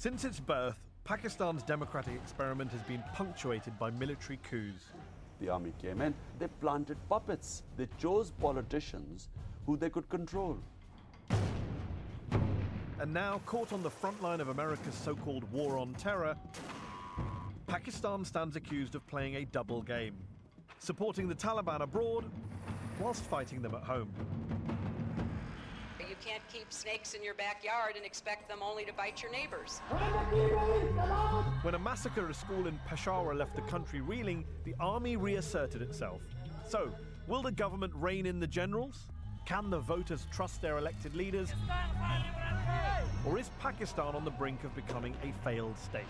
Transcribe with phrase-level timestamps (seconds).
[0.00, 4.84] Since its birth, Pakistan's democratic experiment has been punctuated by military coups.
[5.42, 7.64] The army came in, they planted puppets.
[7.76, 9.28] They chose politicians
[9.66, 10.56] who they could control.
[12.98, 16.34] And now, caught on the front line of America's so called war on terror,
[17.66, 20.16] Pakistan stands accused of playing a double game,
[20.78, 22.24] supporting the Taliban abroad
[23.00, 24.10] whilst fighting them at home.
[26.20, 29.78] You can't keep snakes in your backyard and expect them only to bite your neighbors.
[31.62, 36.20] When a massacre at school in Peshawar left the country reeling, the army reasserted itself.
[36.68, 36.92] So,
[37.26, 39.06] will the government rein in the generals?
[39.46, 41.54] Can the voters trust their elected leaders?
[43.24, 46.04] Or is Pakistan on the brink of becoming a failed state?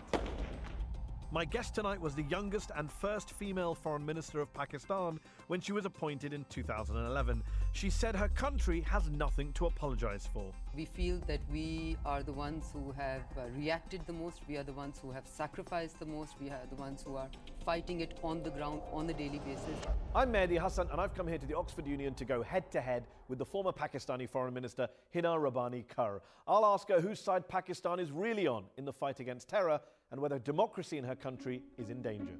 [1.33, 5.71] My guest tonight was the youngest and first female foreign minister of Pakistan when she
[5.71, 7.45] was appointed in 2011.
[7.71, 10.51] She said her country has nothing to apologize for.
[10.75, 14.65] We feel that we are the ones who have uh, reacted the most, we are
[14.65, 17.29] the ones who have sacrificed the most, we are the ones who are
[17.65, 19.79] fighting it on the ground on a daily basis.
[20.17, 22.81] I'm Mehdi Hasan, and I've come here to the Oxford Union to go head to
[22.81, 26.23] head with the former Pakistani Foreign Minister Hina Rabbani Khar.
[26.49, 29.79] I'll ask her whose side Pakistan is really on in the fight against terror
[30.11, 32.35] and whether democracy in her country is in danger.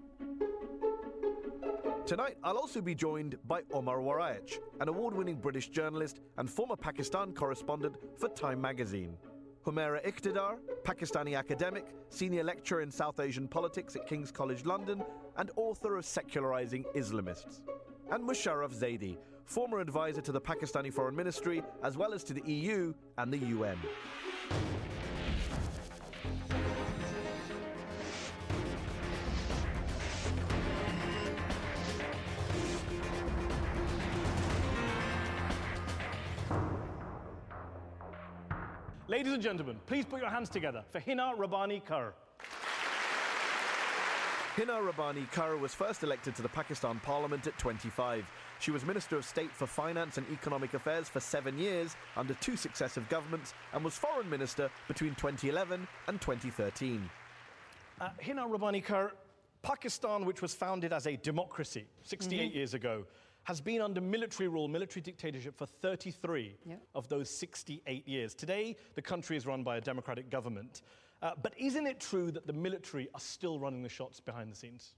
[2.07, 6.75] Tonight, I'll also be joined by Omar Waraich, an award winning British journalist and former
[6.75, 9.17] Pakistan correspondent for Time magazine.
[9.65, 15.05] Humaira Iqtidar, Pakistani academic, senior lecturer in South Asian politics at King's College London,
[15.37, 17.61] and author of Secularizing Islamists.
[18.11, 22.43] And Musharraf Zaidi, former advisor to the Pakistani Foreign Ministry as well as to the
[22.51, 23.79] EU and the UN.
[39.21, 42.15] Ladies and gentlemen, please put your hands together for Hina Rabbani Khar.
[44.57, 48.25] Hina Rabbani Khar was first elected to the Pakistan Parliament at 25.
[48.61, 52.57] She was Minister of State for Finance and Economic Affairs for seven years under two
[52.57, 57.11] successive governments and was Foreign Minister between 2011 and 2013.
[58.01, 59.13] Uh, Hina Rabbani Khar,
[59.61, 62.57] Pakistan, which was founded as a democracy 68 mm-hmm.
[62.57, 63.05] years ago,
[63.51, 66.77] has been under military rule, military dictatorship for 33 yeah.
[66.95, 68.33] of those 68 years.
[68.33, 70.83] Today, the country is run by a democratic government.
[71.21, 74.55] Uh, but isn't it true that the military are still running the shots behind the
[74.55, 74.95] scenes?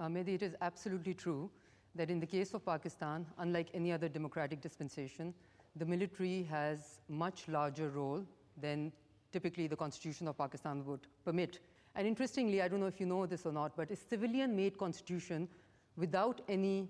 [0.00, 1.50] Uh, Mehdi, it is absolutely true
[1.94, 5.34] that in the case of Pakistan, unlike any other democratic dispensation,
[5.76, 8.24] the military has much larger role
[8.62, 8.90] than
[9.30, 11.58] typically the constitution of Pakistan would permit.
[11.96, 14.78] And interestingly, I don't know if you know this or not, but a civilian made
[14.78, 15.46] constitution
[15.98, 16.88] without any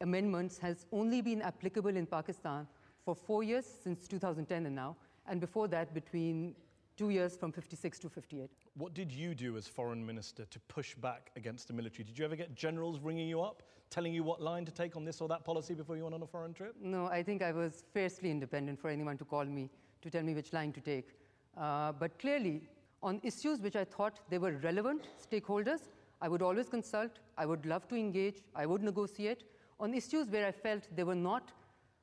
[0.00, 2.66] amendments has only been applicable in Pakistan
[3.04, 4.96] for four years since 2010 and now,
[5.28, 6.54] and before that, between
[6.96, 8.50] two years from 56 to 58.
[8.76, 12.04] What did you do as foreign minister to push back against the military?
[12.04, 15.04] Did you ever get generals ringing you up, telling you what line to take on
[15.04, 16.74] this or that policy before you went on a foreign trip?
[16.80, 19.70] No, I think I was fiercely independent for anyone to call me
[20.02, 21.10] to tell me which line to take.
[21.56, 22.62] Uh, but clearly,
[23.02, 25.80] on issues which I thought they were relevant stakeholders,
[26.20, 29.44] I would always consult, I would love to engage, I would negotiate
[29.78, 31.52] on issues where I felt they were not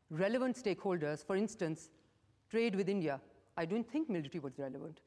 [0.09, 1.89] relevant stakeholders, for instance,
[2.49, 3.19] trade with India,
[3.57, 4.99] I don't think military was relevant.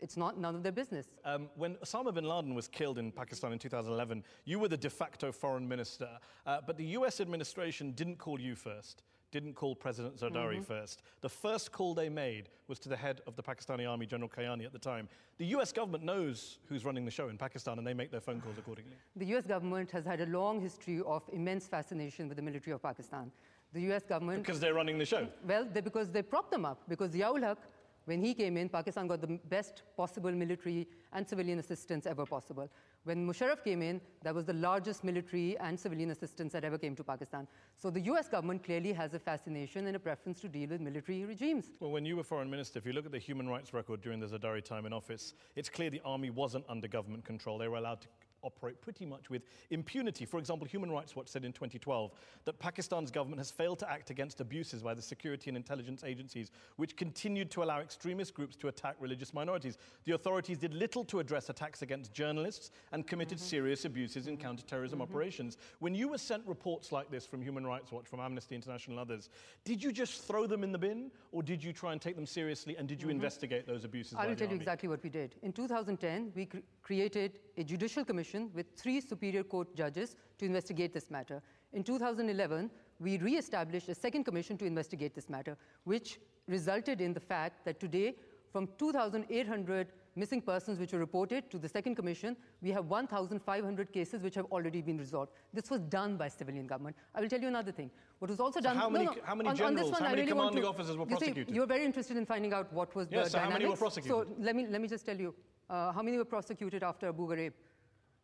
[0.00, 1.06] It's not none of their business.
[1.24, 4.90] Um, when Osama bin Laden was killed in Pakistan in 2011, you were the de
[4.90, 6.08] facto foreign minister,
[6.44, 10.62] uh, but the US administration didn't call you first didn't call President Zardari mm-hmm.
[10.62, 11.02] first.
[11.22, 14.64] The first call they made was to the head of the Pakistani army, General Kayani,
[14.64, 15.08] at the time.
[15.38, 18.40] The US government knows who's running the show in Pakistan and they make their phone
[18.40, 18.96] calls accordingly.
[19.16, 22.82] The US government has had a long history of immense fascination with the military of
[22.82, 23.32] Pakistan.
[23.72, 24.44] The US government.
[24.44, 25.26] Because they're running the show?
[25.46, 26.82] Well, they, because they prop them up.
[26.88, 27.58] Because Ziaul Haq
[28.04, 32.68] when he came in, Pakistan got the best possible military and civilian assistance ever possible.
[33.04, 36.94] When Musharraf came in, that was the largest military and civilian assistance that ever came
[36.96, 37.48] to Pakistan.
[37.76, 41.24] So the US government clearly has a fascination and a preference to deal with military
[41.24, 41.72] regimes.
[41.80, 44.20] Well, when you were foreign minister, if you look at the human rights record during
[44.20, 47.58] the Zardari time in office, it's clear the army wasn't under government control.
[47.58, 48.08] They were allowed to
[48.42, 50.24] operate pretty much with impunity.
[50.24, 52.12] For example, Human Rights Watch said in 2012
[52.44, 56.50] that Pakistan's government has failed to act against abuses by the security and intelligence agencies,
[56.76, 59.78] which continued to allow extremist groups to attack religious minorities.
[60.04, 63.46] The authorities did little to address attacks against journalists and committed mm-hmm.
[63.46, 65.12] serious abuses in counterterrorism mm-hmm.
[65.12, 65.56] operations.
[65.78, 69.10] When you were sent reports like this from Human Rights Watch, from Amnesty International and
[69.10, 69.30] others,
[69.64, 72.26] did you just throw them in the bin, or did you try and take them
[72.26, 73.16] seriously, and did you mm-hmm.
[73.16, 74.14] investigate those abuses?
[74.18, 75.34] I will tell you exactly what we did.
[75.42, 80.92] In 2010, we cr- created a judicial commission with three Superior Court judges to investigate
[80.92, 81.42] this matter.
[81.72, 82.70] In 2011,
[83.00, 86.18] we re established a second commission to investigate this matter, which
[86.48, 88.14] resulted in the fact that today,
[88.52, 92.36] from 2,800 missing persons which were reported to the second commission.
[92.60, 95.30] We have 1,500 cases which have already been resolved.
[95.54, 96.96] This was done by civilian government.
[97.14, 97.90] I will tell you another thing.
[98.18, 98.76] What was also So done.
[98.76, 100.68] how many- no, how many on, on this one, how I many really commanding to-
[100.68, 101.54] officers were you see, prosecuted?
[101.54, 104.28] you're very interested in finding out what was Yes, the so how many were prosecuted?
[104.28, 105.34] So let me let me just tell you,
[105.72, 107.52] uh, how many were prosecuted after Abu Ghraib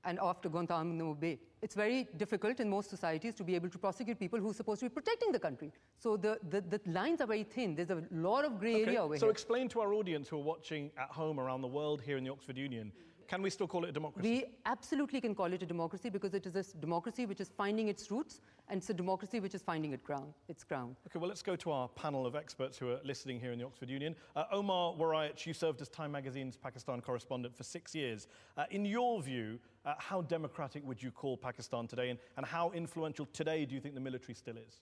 [0.04, 1.38] and after Guantanamo Bay?
[1.62, 4.80] It's very difficult in most societies to be able to prosecute people who are supposed
[4.80, 5.72] to be protecting the country.
[5.98, 7.74] So the, the, the lines are very thin.
[7.74, 9.32] There's a lot of grey Okay, area over So here.
[9.32, 12.30] explain to our audience who are watching at home around the world here in the
[12.30, 12.92] Oxford Union,
[13.28, 14.28] can we still call it a democracy?
[14.28, 17.88] We absolutely can call it a democracy because it is a democracy which is finding
[17.88, 20.32] its roots and it's a democracy which is finding its ground.
[20.48, 20.96] Its ground.
[21.06, 23.66] Okay, well, let's go to our panel of experts who are listening here in the
[23.66, 24.16] Oxford Union.
[24.34, 28.28] Uh, Omar Waraich, you served as Time Magazine's Pakistan correspondent for six years.
[28.56, 32.70] Uh, in your view, uh, how democratic would you call Pakistan today, and, and how
[32.70, 34.80] influential today do you think the military still is?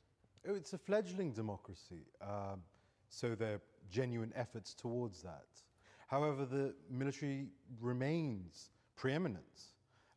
[0.49, 2.63] Oh, It's a fledgling democracy, um,
[3.09, 3.61] so there are
[3.91, 5.47] genuine efforts towards that.
[6.06, 7.49] However, the military
[7.81, 9.44] remains preeminent.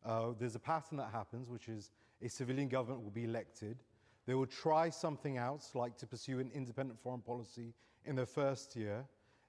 [0.04, 1.90] Uh, there's a pattern that happens, which is
[2.22, 3.82] a civilian government will be elected.
[4.26, 8.76] They will try something else, like to pursue an independent foreign policy in their first
[8.76, 9.04] year.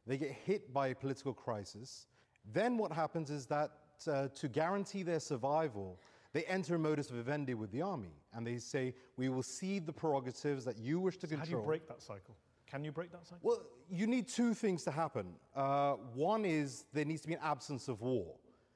[0.07, 2.07] They get hit by a political crisis.
[2.51, 3.71] Then what happens is that
[4.07, 5.99] uh, to guarantee their survival,
[6.33, 9.93] they enter a modus vivendi with the army, and they say, "We will cede the
[9.93, 11.39] prerogatives that you wish to control.
[11.39, 12.35] How do you break that cycle?
[12.71, 13.39] Can you break that cycle?
[13.41, 15.33] Well, you need two things to happen.
[15.53, 18.25] Uh, one is there needs to be an absence of war.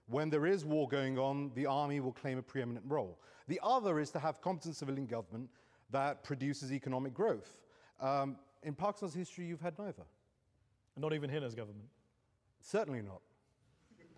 [0.07, 3.17] When there is war going on, the army will claim a preeminent role.
[3.47, 5.49] The other is to have competent civilian government
[5.91, 7.61] that produces economic growth.
[8.01, 10.03] Um, in Pakistan's history, you've had neither.
[10.97, 11.87] Not even Hina's government.
[12.59, 13.21] Certainly not.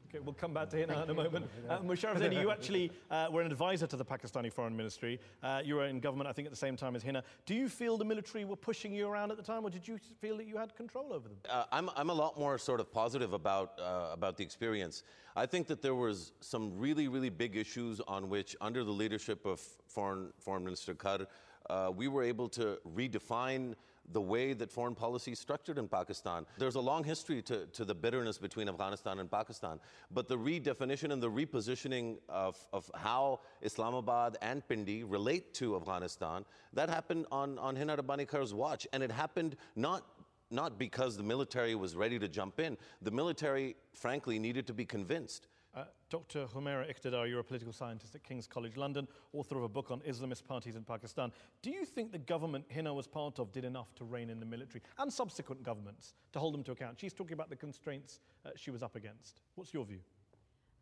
[0.09, 1.49] Okay, we'll come back to Hina in a moment.
[1.67, 5.19] Uh, Musharraf Zaidi, you actually uh, were an advisor to the Pakistani Foreign Ministry.
[5.43, 7.23] Uh, you were in government, I think, at the same time as Hina.
[7.45, 9.99] Do you feel the military were pushing you around at the time, or did you
[10.21, 11.37] feel that you had control over them?
[11.49, 15.03] Uh, I'm, I'm a lot more sort of positive about, uh, about the experience.
[15.35, 19.45] I think that there was some really, really big issues on which, under the leadership
[19.45, 21.27] of Foreign, Foreign Minister Khar,
[21.69, 23.75] uh, we were able to redefine
[24.11, 26.45] the way that foreign policy is structured in Pakistan.
[26.57, 29.79] There's a long history to, to the bitterness between Afghanistan and Pakistan,
[30.11, 36.45] but the redefinition and the repositioning of, of how Islamabad and Pindi relate to Afghanistan,
[36.73, 40.03] that happened on, on Hina Rabbani Khar's watch, and it happened not
[40.49, 42.77] not because the military was ready to jump in.
[43.01, 45.47] The military, frankly, needed to be convinced.
[45.77, 46.47] Uh, Dr.
[46.47, 49.99] Humaira Iqtidar, you're a political scientist at King's College London, author of a book on
[49.99, 51.31] Islamist parties in Pakistan.
[51.61, 54.45] Do you think the government Hina was part of did enough to rein in the
[54.45, 56.99] military and subsequent governments to hold them to account?
[56.99, 59.41] She's talking about the constraints uh, she was up against.
[59.53, 59.99] What's your view?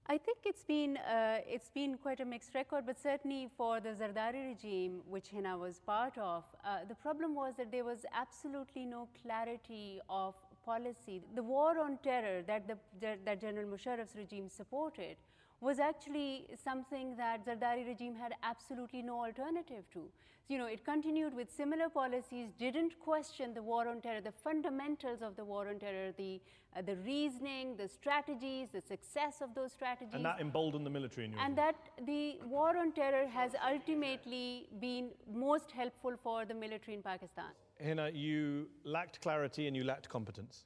[0.07, 3.89] I think it's been, uh, it's been quite a mixed record, but certainly for the
[3.89, 8.86] Zardari regime, which Hina was part of, uh, the problem was that there was absolutely
[8.86, 11.21] no clarity of policy.
[11.35, 12.77] The war on terror that, the,
[13.25, 15.17] that General Musharraf's regime supported
[15.62, 20.09] was actually something that Zardari regime had absolutely no alternative to.
[20.47, 25.23] You know, it continued with similar policies, didn't question the war on terror, the fundamentals
[25.23, 26.39] of the war on terror, the,
[26.77, 30.13] uh, the reasoning, the strategies, the success of those strategies.
[30.13, 31.63] And that emboldened the military in your And view?
[31.63, 37.51] that the war on terror has ultimately been most helpful for the military in Pakistan.
[37.83, 40.63] Hina, you lacked clarity and you lacked competence.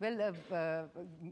[0.00, 0.82] Well, uh, uh,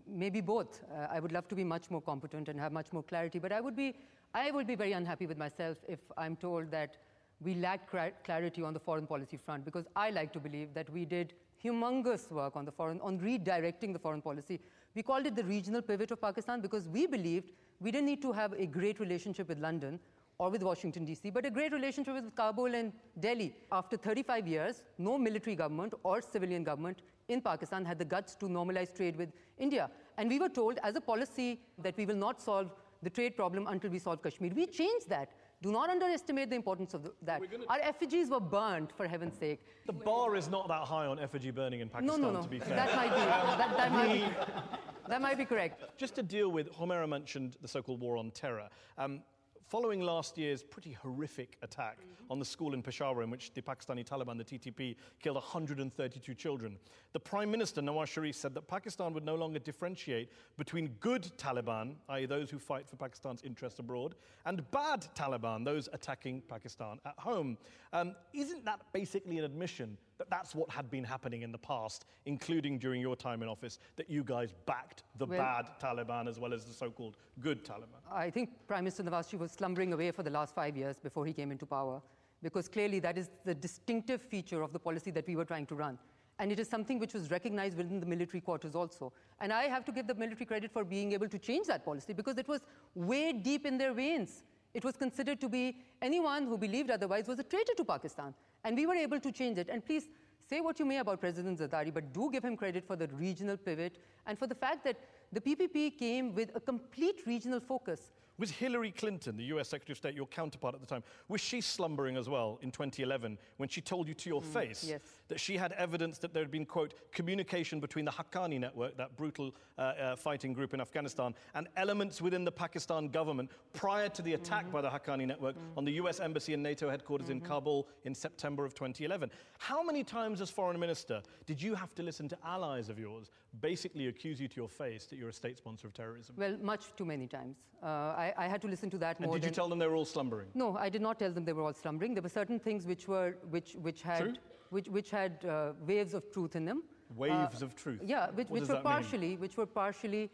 [0.08, 0.82] maybe both.
[0.92, 3.52] Uh, I would love to be much more competent and have much more clarity, but
[3.52, 3.94] I would be,
[4.34, 6.96] I would be very unhappy with myself if I'm told that
[7.40, 7.88] we lack
[8.24, 12.30] clarity on the foreign policy front, because I like to believe that we did humongous
[12.30, 14.58] work on the foreign, on redirecting the foreign policy.
[14.94, 18.32] We called it the regional pivot of Pakistan because we believed we didn't need to
[18.32, 20.00] have a great relationship with London
[20.38, 23.54] or with Washington, D.C., but a great relationship with Kabul and Delhi.
[23.72, 28.46] After 35 years, no military government or civilian government in Pakistan had the guts to
[28.46, 29.90] normalize trade with India.
[30.18, 33.66] And we were told as a policy that we will not solve the trade problem
[33.66, 34.52] until we solve Kashmir.
[34.54, 35.30] We changed that.
[35.62, 37.40] Do not underestimate the importance of the, that.
[37.68, 39.62] Our effigies were burned, for heaven's sake.
[39.86, 42.42] The bar is not that high on effigy burning in No, Pakistan, no, no.
[42.42, 42.76] to be fair.
[42.76, 44.24] That might be, that, that might be,
[45.08, 45.82] that might be correct.
[45.96, 48.68] Just to deal with, Humaira mentioned the so-called war on terror.
[48.98, 49.22] Um,
[49.66, 51.98] following last year's pretty horrific attack
[52.30, 56.78] on the school in Peshawar in which the Pakistani Taliban, the TTP, killed 132 children,
[57.12, 61.96] the Prime Minister Nawaz Sharif said that Pakistan would no longer differentiate between good Taliban,
[62.10, 62.26] i.e.
[62.26, 67.58] those who fight for Pakistan's interests abroad, and bad Taliban, those attacking Pakistan at home.
[67.92, 72.04] Um, isn't that basically an admission that that's what had been happening in the past,
[72.24, 76.38] including during your time in office, that you guys backed the Well- bad Taliban as
[76.38, 78.00] well as the so-called good Taliban?
[78.10, 81.26] I think Prime Minister Nawaz Sharif was slumbering away for the last five years before
[81.26, 82.00] he came into power,
[82.42, 85.74] because clearly that is the distinctive feature of the policy that we were trying to
[85.74, 85.98] run.
[86.38, 89.12] And it is something which was recognized within the military quarters also.
[89.40, 92.12] And I have to give the military credit for being able to change that policy
[92.12, 92.60] because it was
[92.94, 94.44] way deep in their veins.
[94.74, 98.34] It was considered to be anyone who believed otherwise was a traitor to Pakistan.
[98.66, 99.68] And we were able to change it.
[99.70, 100.08] And please
[100.50, 103.56] say what you may about President Zardari, but do give him credit for the regional
[103.56, 104.96] pivot and for the fact that
[105.32, 108.10] the PPP came with a complete regional focus.
[108.38, 111.60] Was Hillary Clinton, the US Secretary of State, your counterpart at the time, was she
[111.62, 115.00] slumbering as well in 2011 when she told you to your face yes.
[115.28, 119.16] that she had evidence that there had been, quote, communication between the Haqqani network, that
[119.16, 124.20] brutal uh, uh, fighting group in Afghanistan, and elements within the Pakistan government prior to
[124.20, 127.88] the attack by the Haqqani network on the US Embassy and NATO headquarters in Kabul
[128.04, 129.30] in September of 2011?
[129.58, 133.30] How many times, as foreign minister, did you have to listen to allies of yours
[133.60, 136.34] basically accuse you to your face that you're a state sponsor of terrorism?
[136.36, 137.56] Well, much too many times.
[137.82, 139.78] Uh, I, I had to listen to that and more did you than- tell them
[139.78, 140.48] they were all slumbering?
[140.54, 142.14] No, I did not tell them they were all slumbering.
[142.14, 144.34] There were certain things which were which which had True?
[144.70, 146.82] which which had uh, waves of truth in them.
[147.14, 148.00] Waves of truth.
[148.04, 150.30] Yeah, which, which were partially which were partially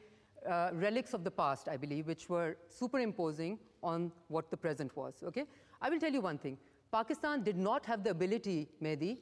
[0.49, 5.23] uh, relics of the past, I believe, which were superimposing on what the present was.
[5.23, 5.45] Okay,
[5.81, 6.59] I will tell you one thing:
[6.91, 9.19] Pakistan did not have the ability, Mehdi,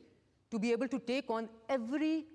[0.51, 2.27] to be able to take on every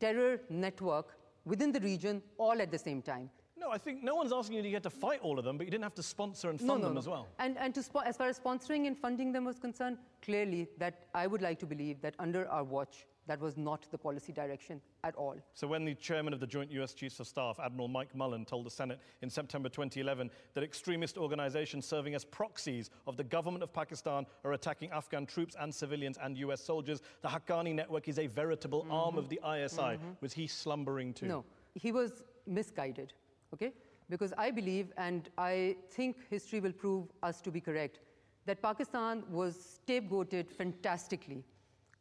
[0.00, 3.30] terror network within the region all at the same time.
[3.58, 5.66] No, I think no one's asking you to get to fight all of them, but
[5.66, 7.26] you didn't have to sponsor and fund them as well.
[7.38, 11.26] And, and to as far as sponsoring and funding them was concerned, clearly that I
[11.26, 15.14] would like to believe that under our watch, that was not the policy direction at
[15.14, 15.36] all.
[15.52, 18.64] So when the chairman of the Joint US Chiefs of Staff, Admiral Mike Mullen, told
[18.64, 23.72] the Senate in September 2011 that extremist organizations serving as proxies of the government of
[23.72, 28.26] Pakistan are attacking Afghan troops and civilians and US soldiers, the Haqqani network is a
[28.26, 29.76] veritable arm of the ISI.
[29.76, 30.10] Mm-hmm.
[30.22, 31.26] Was he slumbering too?
[31.26, 33.12] No, he was misguided,
[33.52, 33.72] okay?
[34.08, 38.00] Because I believe, and I think history will prove us to be correct,
[38.46, 41.44] that Pakistan was scapegoated fantastically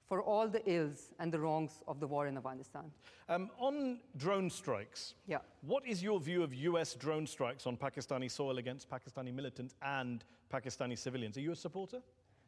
[0.08, 2.90] for all the ills and the wrongs of the war in Afghanistan.
[3.28, 5.40] Um, on drone strikes, Yeah.
[5.62, 10.24] what is your view of US drone strikes on Pakistani soil against Pakistani militants and
[10.50, 11.36] Pakistani civilians?
[11.38, 12.02] Are you a supporter?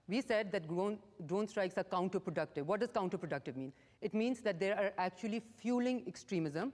[0.08, 2.63] We said that drone, drone strikes are counterproductive.
[2.63, 3.74] What does counterproductive mean?
[4.01, 6.72] It means that they are actually fueling extremism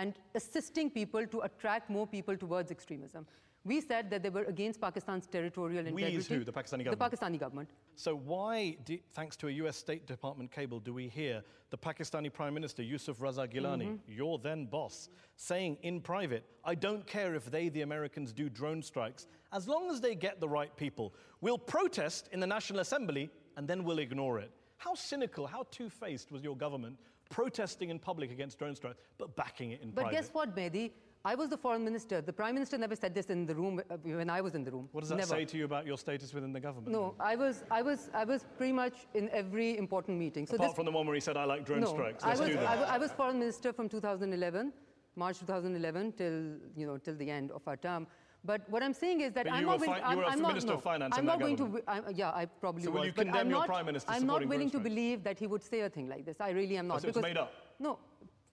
[0.00, 3.26] and assisting people to attract more people towards extremism.
[3.62, 6.16] We said that they were against Pakistan's territorial We integrity.
[6.16, 6.44] is who?
[6.44, 6.98] The Pakistani government?
[6.98, 7.16] The?
[7.16, 7.68] Pakistani government.
[7.94, 12.32] So why, do, thanks to a US State Department cable, do we hear the Pakistani
[12.32, 14.12] Prime Minister Yusuf Raza Gilani, mm-hmm.
[14.20, 18.82] your then boss, saying in private, I don't care if they, the Americans, do drone
[18.82, 21.12] strikes, as long as they get the right people.
[21.42, 23.28] We'll protest in the National Assembly
[23.58, 24.50] and then we'll ignore it.
[24.78, 26.96] How cynical, how two-faced was your government
[27.30, 30.16] protesting in public against drone strikes, but backing it in But private?
[30.16, 30.90] But guess what, Mehdi?
[31.22, 32.22] I was the foreign minister.
[32.22, 34.70] The prime minister never said this in the room uh, when I was in the
[34.70, 34.88] room.
[34.92, 35.28] What does that never.
[35.28, 36.92] say to you about your status within the government?
[36.92, 40.46] No, I was, I, was, I was pretty much in every important meeting.
[40.46, 42.24] So Apart this, from the one where he said, I like drone no, strikes.
[42.24, 42.78] I Let's was, do that.
[42.78, 44.72] wa- I was foreign minister from 2011,
[45.14, 46.32] March 2011 till
[46.74, 48.06] you know till the end of our term.
[48.44, 50.02] But what I'm saying is that But I'm not willing.
[50.02, 50.80] I'm, I'm not, no,
[51.12, 51.62] I'm not going to.
[51.64, 51.84] government.
[51.86, 53.06] I'm, yeah, I probably So will was.
[53.08, 54.88] you condemn I'm your not, Prime Minister I'm not willing to strikes?
[54.88, 56.40] believe that he would say a thing like this.
[56.40, 57.02] I really am not.
[57.02, 57.52] so it's because made up?
[57.78, 57.98] No,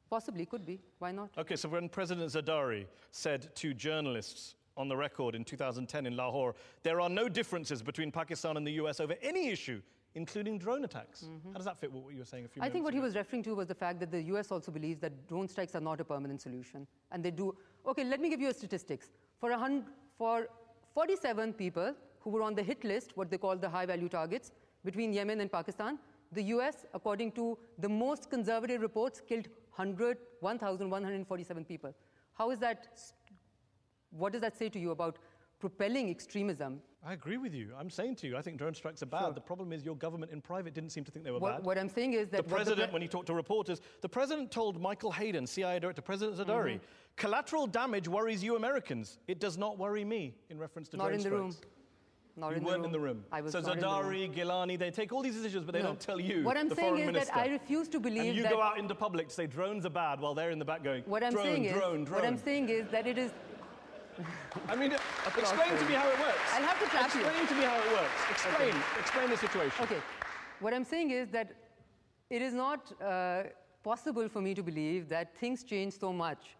[0.09, 0.79] possibly could be.
[0.99, 1.29] Why not?
[1.37, 6.53] Okay, so when President Zardari said to journalists on the record in 2010 in Lahore,
[6.83, 9.81] there are no differences between Pakistan and the US over any issue,
[10.15, 11.25] including drone attacks.
[11.45, 12.67] How does that fit with what you were saying a few Mm-hmm.
[12.67, 14.71] I think what minutes he was referring to was the fact that the US also
[14.71, 16.85] believes that drone strikes are not a permanent solution.
[17.11, 17.55] And they do.
[17.87, 19.11] Okay, let me give you a statistics.
[19.39, 19.55] For,
[20.17, 20.47] for
[20.93, 24.51] 47 people who were on the hit list, what they call the high value targets,
[24.83, 25.99] between Yemen and Pakistan,
[26.31, 31.93] the US, according to the most conservative reports, killed 100, 1,147 people.
[32.33, 32.87] How is that?
[34.11, 35.17] What does that say to you about
[35.59, 36.81] propelling extremism?
[37.05, 37.71] I agree with you.
[37.79, 39.33] I'm saying to you, I think drone strikes are bad.
[39.35, 41.65] The problem is your government in private didn't seem to think they were What, bad.
[41.65, 44.51] what I'm saying is that the president, pre- when he talked to reporters, the president
[44.51, 46.77] told Michael Hayden, CIA director, President Mm-hmm.
[47.15, 49.19] collateral damage worries you Americans.
[49.27, 51.55] It does not worry me, in reference to not drone in the room.
[52.35, 52.85] Not You in weren't the room.
[52.85, 53.25] in the room.
[53.31, 54.03] I was so not in the room.
[54.31, 55.87] Zardari, Gilani, they take all these decisions, but they No.
[55.87, 57.33] don't tell you, What I'm the saying is minister.
[57.33, 59.85] that I refuse to believe and you that go out into public to say drones
[59.87, 62.19] are bad while they're in the back going, what I'm drone, saying is drone, drone.
[62.21, 63.31] what I'm saying is that it is
[64.67, 64.91] I mean,
[65.37, 66.47] explain to me how it works.
[66.53, 67.21] I'll have to clap you.
[67.21, 68.19] Explain to me how it works.
[68.31, 68.75] Explain.
[68.99, 69.83] Explain the situation.
[69.83, 70.01] okay.
[70.59, 71.53] What I'm saying is that
[72.29, 73.43] it is not uh,
[73.83, 76.57] possible for me to believe that things change so much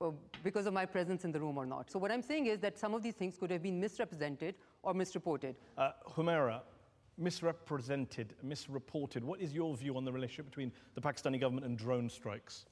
[0.00, 0.10] uh,
[0.42, 1.90] because of my presence in the room or not.
[1.90, 4.94] So what I'm saying is that some of these things could have been misrepresented or
[4.94, 5.54] misreported.
[5.78, 6.60] Uh, Humaira,
[7.16, 9.22] misrepresented, misreported.
[9.22, 12.66] What is your view on the relationship between the Pakistani government and drone strikes?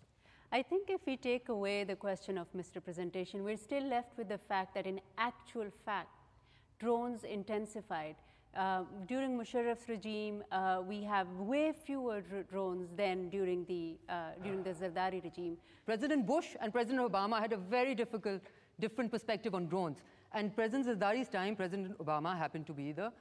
[0.50, 4.38] I think if we take away the question of misrepresentation, we're still left with the
[4.38, 6.08] fact that in actual fact,
[6.78, 8.16] drones intensified.
[8.56, 14.62] Uh, during Musharraf's regime, uh, we have way fewer drones than during the, uh, during
[14.62, 15.58] the Zardari regime.
[15.84, 18.40] President Bush and President Obama had a very difficult,
[18.80, 19.98] different perspective on drones.
[20.32, 23.12] And President Zardari's time, President Obama happened to be the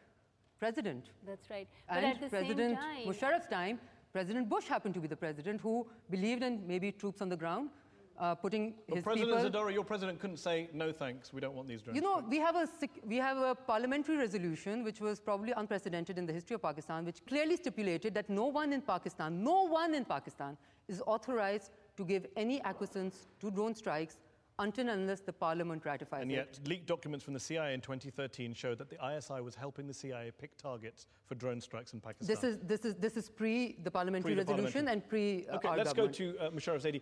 [0.60, 1.10] president.
[1.26, 1.68] That's right.
[1.88, 3.80] But and at the President same time, Musharraf's time,
[4.18, 7.70] President Bush happened to be the president who believed in maybe troops on the ground,
[8.18, 9.62] uh, putting but his President people...
[9.62, 11.96] Zardari, your president couldn't say, no thanks, we don't want these drones.
[11.96, 12.68] You know, we have, a,
[13.06, 17.24] we have a parliamentary resolution which was probably unprecedented in the history of Pakistan, which
[17.28, 20.58] clearly stipulated that no one in Pakistan, no one in Pakistan
[20.88, 24.18] is authorized to give any acquiescence to drone strikes
[24.60, 26.36] until and unless the parliament ratifies and it.
[26.36, 29.94] yet, leaked documents from the CIA in 2013 showed that the ISI was helping the
[29.94, 32.28] CIA pick targets for drone strikes in Pakistan.
[32.28, 34.94] This is, this is, this is pre the parliamentary pre resolution parliamentary.
[34.94, 36.18] and pre uh, Okay, let's government.
[36.18, 37.02] go to uh, Musharraf Zaidi.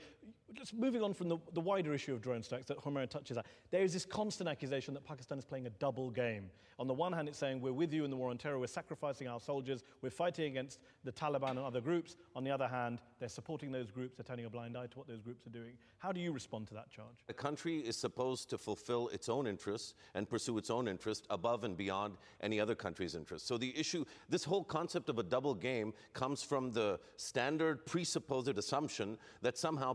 [0.56, 3.44] Just moving on from the, the wider issue of drone strikes that Humaira touches on,
[3.72, 6.50] there is this constant accusation that Pakistan is playing a double game.
[6.78, 8.68] On the one hand, it's saying we're with you in the war on terror, we're
[8.68, 12.18] sacrificing our soldiers, we're fighting against the Taliban and other groups.
[12.36, 15.08] On the other hand, they're supporting those groups, they're turning a blind eye to what
[15.08, 15.74] those groups are doing.
[16.00, 17.24] How do you respond to that charge?
[17.30, 21.64] A country is supposed to fulfill its own interests and pursue its own interests above
[21.64, 23.48] and beyond any other country's interests.
[23.48, 28.58] So the issue, this whole concept of a double game comes from the standard presupposed
[28.58, 29.94] assumption that somehow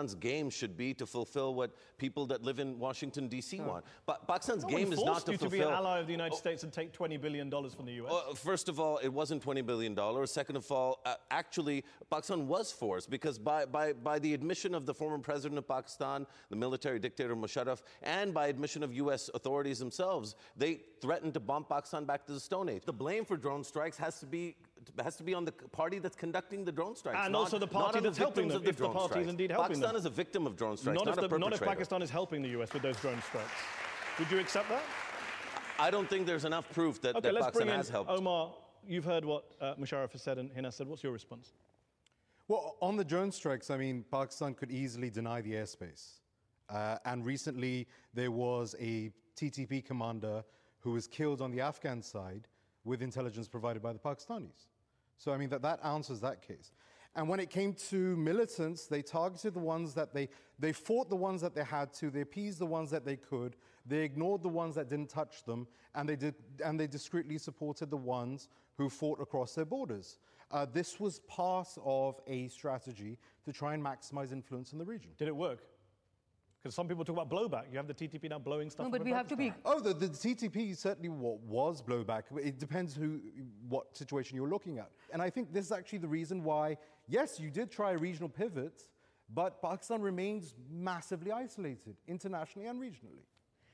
[0.00, 3.60] Pakistan's game should be to fulfill what people that live in Washington, D.C.
[3.60, 3.84] want.
[4.06, 5.58] But Pakistan's no game is not to you fulfill.
[5.58, 7.92] to be an ally of the United oh, States and take $20 billion from the
[7.92, 8.12] U.S.
[8.12, 10.26] Uh, first of all, it wasn't $20 billion.
[10.26, 14.86] Second of all, uh, actually, Pakistan was forced because by, by, by the admission of
[14.86, 19.28] the former president of Pakistan, the military dictator Musharraf, and by admission of U.S.
[19.34, 22.82] authorities themselves, they threatened to bomb Pakistan back to the Stone Age.
[22.86, 24.56] The blame for drone strikes has to be
[25.02, 27.18] has to be on the party that's conducting the drone strikes.
[27.22, 29.24] And not, also the party that's the helping them, the if the party strikes.
[29.24, 29.96] is indeed helping Pakistan them.
[29.96, 32.42] is a victim of drone strikes, not, not, if, the, not if Pakistan is helping
[32.42, 33.50] the US with those drone strikes.
[34.18, 34.82] Would you accept that?
[35.78, 38.10] I don't think there's enough proof that, okay, that let's Pakistan bring in has helped.
[38.10, 38.52] Omar,
[38.86, 40.86] you've heard what uh, Musharraf has said and Hina said.
[40.86, 41.52] What's your response?
[42.48, 46.20] Well, on the drone strikes, I mean, Pakistan could easily deny the airspace.
[46.68, 50.44] Uh, and recently, there was a TTP commander
[50.80, 52.48] who was killed on the Afghan side
[52.84, 54.68] with intelligence provided by the Pakistanis.
[55.20, 56.72] So, I mean, that, that answers that case.
[57.14, 61.16] And when it came to militants, they targeted the ones that they, they fought the
[61.16, 64.48] ones that they had to, they appeased the ones that they could, they ignored the
[64.48, 68.88] ones that didn't touch them, and they, did, and they discreetly supported the ones who
[68.88, 70.18] fought across their borders.
[70.50, 75.10] Uh, this was part of a strategy to try and maximize influence in the region.
[75.18, 75.66] Did it work?
[76.62, 77.64] Because some people talk about blowback.
[77.70, 78.84] You have the TTP now blowing stuff.
[78.84, 79.52] No, but we have to be.
[79.64, 82.24] Oh, the, the TTP certainly what was blowback.
[82.36, 83.20] It depends who,
[83.68, 84.90] what situation you're looking at.
[85.10, 86.76] And I think this is actually the reason why,
[87.08, 88.82] yes, you did try a regional pivot,
[89.32, 93.24] but Pakistan remains massively isolated internationally and regionally.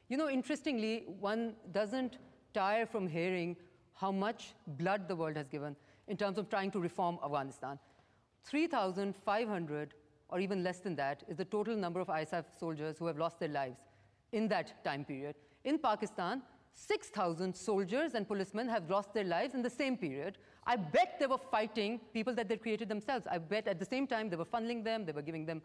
[0.09, 2.19] You know, interestingly, one doesn't
[2.55, 3.57] tire from hearing
[3.95, 5.75] how much blood the world has given
[6.07, 7.81] in terms of trying to reform Afghanistan.
[8.45, 9.95] 3,500
[10.29, 13.39] or even less than that, is the total number of ISAF soldiers who have lost
[13.39, 13.81] their lives
[14.33, 15.37] in that time period.
[15.65, 16.43] In Pakistan,
[16.75, 20.37] 6,000 soldiers and policemen have lost their lives in the same period.
[20.67, 23.27] I bet they were fighting people that they created themselves.
[23.31, 25.63] I bet at the same time they were funneling them, they were giving them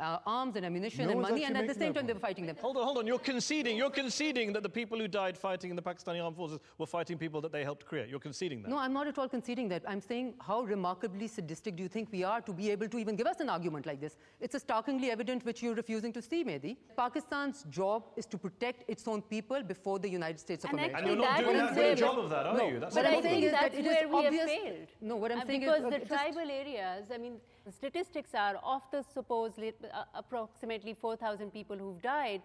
[0.00, 2.46] uh, arms and ammunition no and money, and at the same time they were fighting
[2.46, 2.56] them.
[2.60, 3.06] Hold on, hold on.
[3.06, 3.76] You're conceding.
[3.76, 7.18] You're conceding that the people who died fighting in the Pakistani armed forces were fighting
[7.18, 8.08] people that they helped create.
[8.08, 8.70] You're conceding that.
[8.70, 9.82] No, I'm not at all conceding that.
[9.86, 13.16] I'm saying how remarkably sadistic do you think we are to be able to even
[13.16, 14.16] give us an argument like this?
[14.40, 16.76] It's a starkly evident which you're refusing to see, Mehdi.
[16.96, 20.98] Pakistan's job is to protect its own people before the United States of and America.
[20.98, 22.80] And you're not doing that great job of that, are no, you?
[22.80, 24.50] That's but I'm saying think that's that it where is we obvious.
[24.50, 24.88] have failed.
[25.00, 27.04] No, what I'm uh, saying because is Because the tribal areas.
[27.12, 32.42] I mean, the statistics are of the supposedly uh, approximately 4,000 people who've died,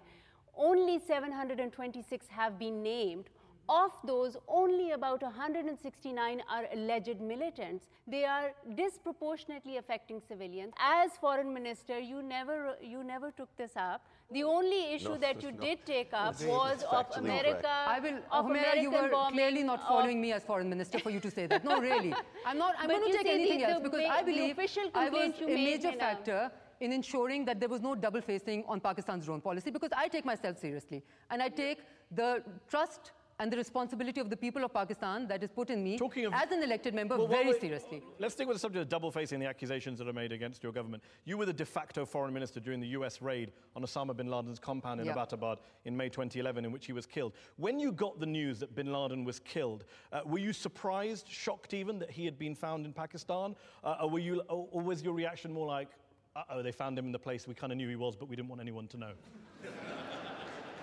[0.58, 3.26] only 726 have been named.
[3.68, 7.86] Of those, only about 169 are alleged militants.
[8.08, 10.74] They are disproportionately affecting civilians.
[10.80, 14.02] As foreign minister, you never, you never took this up.
[14.32, 15.60] The only issue No, that you no.
[15.60, 17.50] did take up It's was of America.
[17.50, 17.66] incorrect.
[17.66, 20.70] I will, of Humaira, American you were bombing clearly not of- following me as foreign
[20.70, 21.64] minister for you to say that.
[21.64, 22.14] No, really.
[22.46, 24.52] I'm not, I'm going to take see, the- anything else because ma- I the believe
[24.52, 26.00] official I was you a major Hina.
[26.00, 26.52] factor
[26.82, 30.26] in ensuring that there was no double facing on Pakistan's drone policy because I take
[30.26, 31.80] myself seriously and I take
[32.12, 35.98] the trust and the responsibility of the people of Pakistan that is put in me
[35.98, 38.02] Talking of- as an elected member Well, very well, seriously.
[38.18, 40.72] Let's stick with the subject of double facing the accusations that are made against your
[40.72, 41.04] government.
[41.26, 44.60] You were the de facto foreign minister during the US raid on Osama bin Laden's
[44.60, 45.16] compound in Yeah.
[45.16, 47.34] Abbottabad in May 2011, in which he was killed.
[47.58, 51.74] When you got the news that bin Laden was killed, uh, were you surprised, shocked
[51.74, 53.56] even, that he had been found in Pakistan?
[53.84, 55.90] Uh, or, were you, or, or was your reaction more like,
[56.38, 58.30] uh oh, they found him in the place we kind of knew he was, but
[58.30, 59.12] we didn't want anyone to know?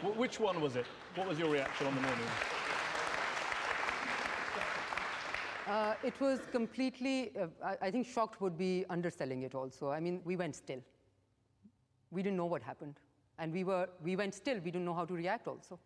[0.02, 0.86] Wh- Which one was it?
[1.14, 2.26] What was your reaction on the morning?
[5.66, 9.90] Uh, it was completely, uh, I, I think shocked would be underselling it also.
[9.90, 10.80] I mean, we went still.
[12.10, 12.96] We didn't know what happened.
[13.38, 14.56] And we, were, we went still.
[14.56, 15.78] We didn't know how to react also.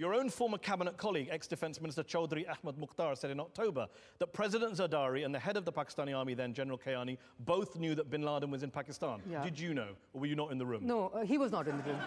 [0.00, 3.86] Your own former cabinet colleague, ex-defense minister Chaudhry Ahmad Mukhtar, said in October
[4.18, 7.94] that President Zardari and the head of the Pakistani army then, General Kayani, both knew
[7.94, 9.20] that bin Laden was in Pakistan.
[9.30, 9.42] Yeah.
[9.42, 10.86] Did you know, or were you not in the room?
[10.86, 11.98] No, uh, he was not in the room.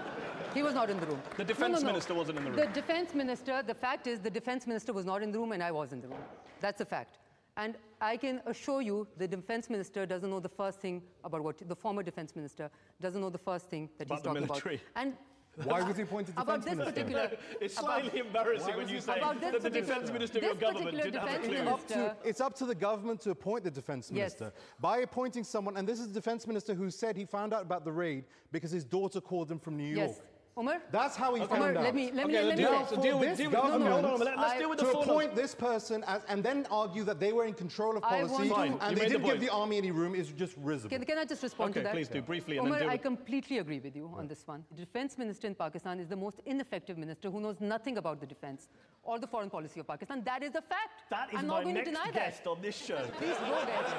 [0.56, 1.22] He was not in the room.
[1.38, 1.86] The defense no, no.
[1.86, 2.60] minister wasn't in the room.
[2.62, 5.62] The defense minister, the fact is, the defense minister was not in the room and
[5.62, 6.24] I was in the room.
[6.62, 7.20] That's a fact.
[7.58, 11.62] And I can assure you the defense minister doesn't know the first thing about what
[11.70, 14.76] the former defense minister doesn't know the first thing that About he's the talking military.
[14.78, 15.04] about.
[15.04, 15.14] And
[15.64, 16.92] Why was he appointed about defense this minister?
[17.04, 20.98] particular It's about- slightly embarrassing when you say that the defense minister of your government
[20.98, 21.58] didn't have a clue.
[21.70, 24.40] up to, it's up to the government to appoint the defense Yes.
[24.40, 24.54] minister.
[24.80, 27.86] By appointing someone, and this is the defense minister who said he found out about
[27.86, 30.10] the raid because his daughter called him from New York.
[30.10, 30.22] Yes.
[30.56, 30.82] Omar?
[30.92, 31.84] That's how he Omar, found out.
[31.84, 33.64] let me, let me, Okay, let me deal, so deal with, this deal with, no,
[33.64, 36.04] no, government hold on, let, us I- deal with the to full appoint this person
[36.06, 38.78] as, and then argue that they were in control of policy want to- Fine, you
[38.82, 40.90] and they didn't give the army any room is just risible.
[40.96, 41.94] Can, can I just respond Okay, to that?
[41.94, 44.64] please do, briefly, and then deal I with- completely agree with you on this one.
[44.76, 48.28] The defense minister in Pakistan is the most ineffective minister who knows nothing about the
[48.28, 48.68] defense
[49.04, 50.22] or the foreign policy of Pakistan.
[50.24, 51.02] That is a fact.
[51.10, 52.50] That is I'm my not going next to deny guest that.
[52.52, 52.96] on this show.
[53.18, 53.94] Please go get it.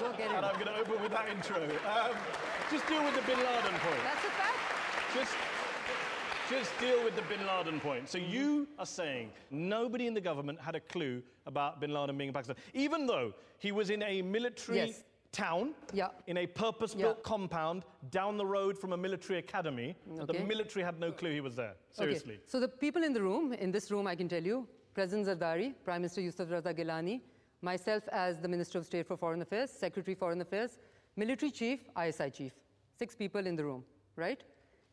[0.00, 0.44] Go get And.
[0.44, 1.56] I'm going to open with that intro.
[1.64, 2.12] Um,
[2.70, 4.02] just deal with the bin Laden point.
[4.04, 4.58] That's a fact.
[5.14, 5.32] Just,
[6.50, 8.08] just deal with the bin Laden point.
[8.08, 8.32] So mm-hmm.
[8.32, 12.34] you are saying nobody in the government had a clue about bin Laden being in
[12.34, 15.04] Pakistan, even though he was in a military Yes.
[15.30, 16.08] town, Yeah.
[16.26, 17.22] in a purpose-built Yeah.
[17.22, 19.94] compound down the road from a military academy.
[20.08, 21.76] and The military had no clue he was there.
[21.90, 22.34] Seriously.
[22.34, 22.42] Okay.
[22.46, 25.72] So the people in the room, in this room, I can tell you, President Zardari,
[25.84, 27.20] Prime Minister Yusuf Raza Gilani,
[27.62, 30.80] myself as the Minister of State for Foreign Affairs, Secretary Foreign Affairs,
[31.14, 32.52] Military Chief, ISI Chief.
[32.98, 33.84] Six people in the room,
[34.16, 34.42] right?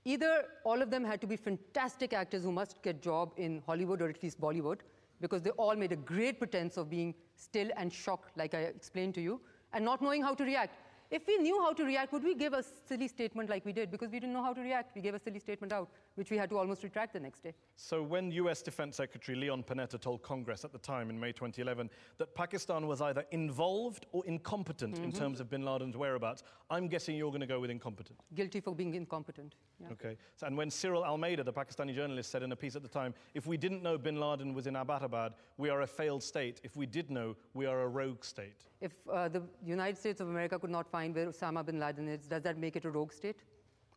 [0.07, 4.01] Either all of them had to be fantastic actors who must get job in Hollywood
[4.01, 4.79] or at least Bollywood,
[5.19, 9.15] because they all made a great pretense of being still and shocked, like I explained
[9.15, 9.41] to you,
[9.73, 10.75] and not knowing how to react.
[11.09, 13.89] If we knew how to react, would we give a silly statement like we did?
[13.91, 14.93] Because we didn't know how to react.
[14.93, 17.53] We gave a silly statement out, which we had to almost retract the next day.
[17.77, 21.89] So when US Defense Secretary Leon Panetta told Congress at the time in May 2011
[22.17, 27.15] that Pakistan was either involved or incompetent in terms of bin Laden's whereabouts, I'm guessing
[27.15, 28.19] you're going to go with incompetent.
[28.35, 29.55] Guilty for being incompetent.
[29.79, 29.87] Yeah.
[29.91, 30.17] Okay.
[30.35, 33.13] So, and when Cyril Almeida, the Pakistani journalist, said in a piece at the time,
[33.33, 36.59] if we didn't know bin Laden was in Abbottabad, we are a failed state.
[36.63, 38.65] If we did know, we are a rogue state.
[38.81, 42.27] If uh, the United States of America could not find where Osama bin Laden is,
[42.27, 43.39] does that make it a rogue state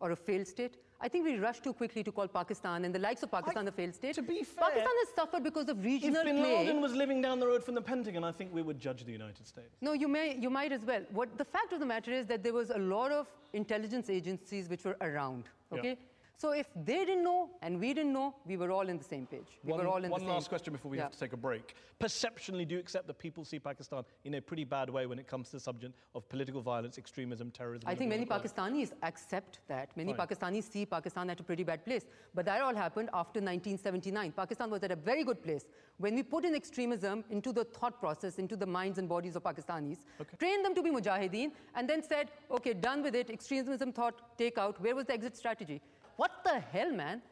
[0.01, 0.77] or a failed state?
[1.03, 3.73] I think we rush too quickly to call Pakistan and the likes of Pakistan a
[3.73, 4.15] failed state.
[4.17, 6.43] to be fair- Pakistan has suffered because of regional if bin.
[6.43, 9.13] Laden was living down the road from the Pentagon, I think we would judge the
[9.13, 9.77] United States.
[9.81, 11.03] No, you may, you might as well.
[11.11, 14.69] What the fact of the matter is that there was a lot of intelligence agencies
[14.69, 15.45] which were around.
[15.73, 15.95] Yeah.
[16.42, 19.05] Okay, so if they didn't know and we didn't know, we were all in the
[19.05, 19.59] same page.
[19.64, 20.35] We one were all in one the same.
[20.35, 21.05] last question before we Yeah.
[21.05, 21.74] have to take a break.
[21.98, 25.26] Perceptionally, do you accept that people see Pakistan in a pretty bad way when it
[25.26, 27.88] comes to the subject of political violence, extremism, terrorism?
[27.88, 28.24] I think many?
[28.26, 29.96] Pakistanis accept that.
[29.96, 30.26] Many Fine.
[30.26, 32.07] Pakistanis see Pakistan at a pretty bad place.
[32.35, 34.33] But that all happened after 1979.
[34.33, 35.64] Pakistan was at a very good place.
[35.98, 39.42] When we put in extremism into the thought process, into the minds and bodies of
[39.42, 39.98] Pakistanis,
[40.38, 44.57] trained them to be mujahideen, and then said, okay, done with it, extremism thought, take
[44.57, 44.81] out.
[44.81, 45.83] Where was the exit strategy?
[46.16, 47.23] What the hell, man?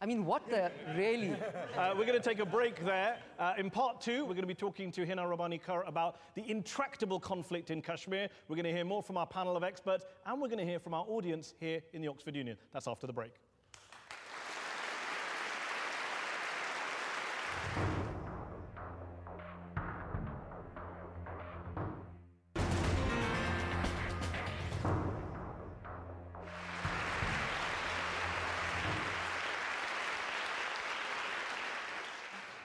[0.00, 1.32] I mean, what the, really?
[1.76, 3.18] Uh, we're going to take a break there.
[3.36, 6.48] Uh, in part two, we're going to be talking to Hina Rabbani Khar about the
[6.48, 8.28] intractable conflict in Kashmir.
[8.46, 10.78] We're going to hear more from our panel of experts, and we're going to hear
[10.78, 12.56] from our audience here in the Oxford Union.
[12.72, 13.32] That's after the break.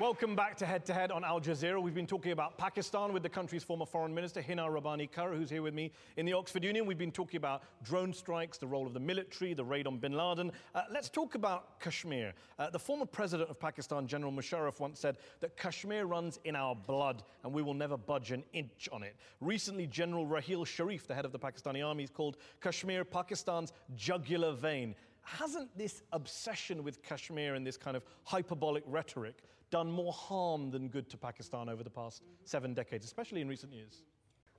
[0.03, 1.81] Welcome back to Head to Head on Al Jazeera.
[1.81, 5.49] We've been talking about Pakistan with the country's former foreign minister, Hina Rabbani Khar, who's
[5.49, 6.85] here with me in the Oxford Union.
[6.85, 10.11] We've been talking about drone strikes, the role of the military, the raid on bin
[10.11, 10.51] Laden.
[10.75, 12.33] Uh, let's talk about Kashmir.
[12.59, 16.75] Uh, the former president of Pakistan, General Musharraf, once said that Kashmir runs in our
[16.75, 19.15] blood and we will never budge an inch on it.
[19.39, 24.51] Recently, General Raheel Sharif, the head of the Pakistani army, has called Kashmir Pakistan's jugular
[24.51, 24.95] vein.
[25.21, 29.35] Hasn't this obsession with Kashmir and this kind of hyperbolic rhetoric
[29.73, 33.73] done more harm than good to Pakistan over the past seven decades, especially in recent
[33.73, 34.03] years?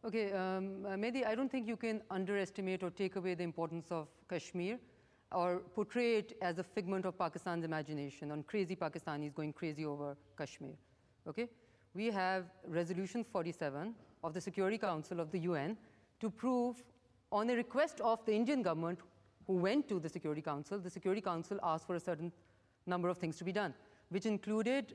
[0.04, 3.92] Okay, um, uh, Mehdi, I don't think you can underestimate or take away the importance
[3.92, 4.78] of Kashmir
[5.30, 10.16] or portray it as a figment of Pakistan's imagination on crazy Pakistanis going crazy over
[10.36, 10.74] Kashmir.
[11.28, 11.48] Okay?
[11.94, 15.76] We have Resolution 47 of the Security Council of the UN
[16.20, 16.82] to prove,
[17.30, 18.98] on a request of the Indian government
[19.46, 22.32] who went to the Security Council, the Security Council asked for a certain
[22.86, 23.74] number of things to be done,
[24.10, 24.94] which included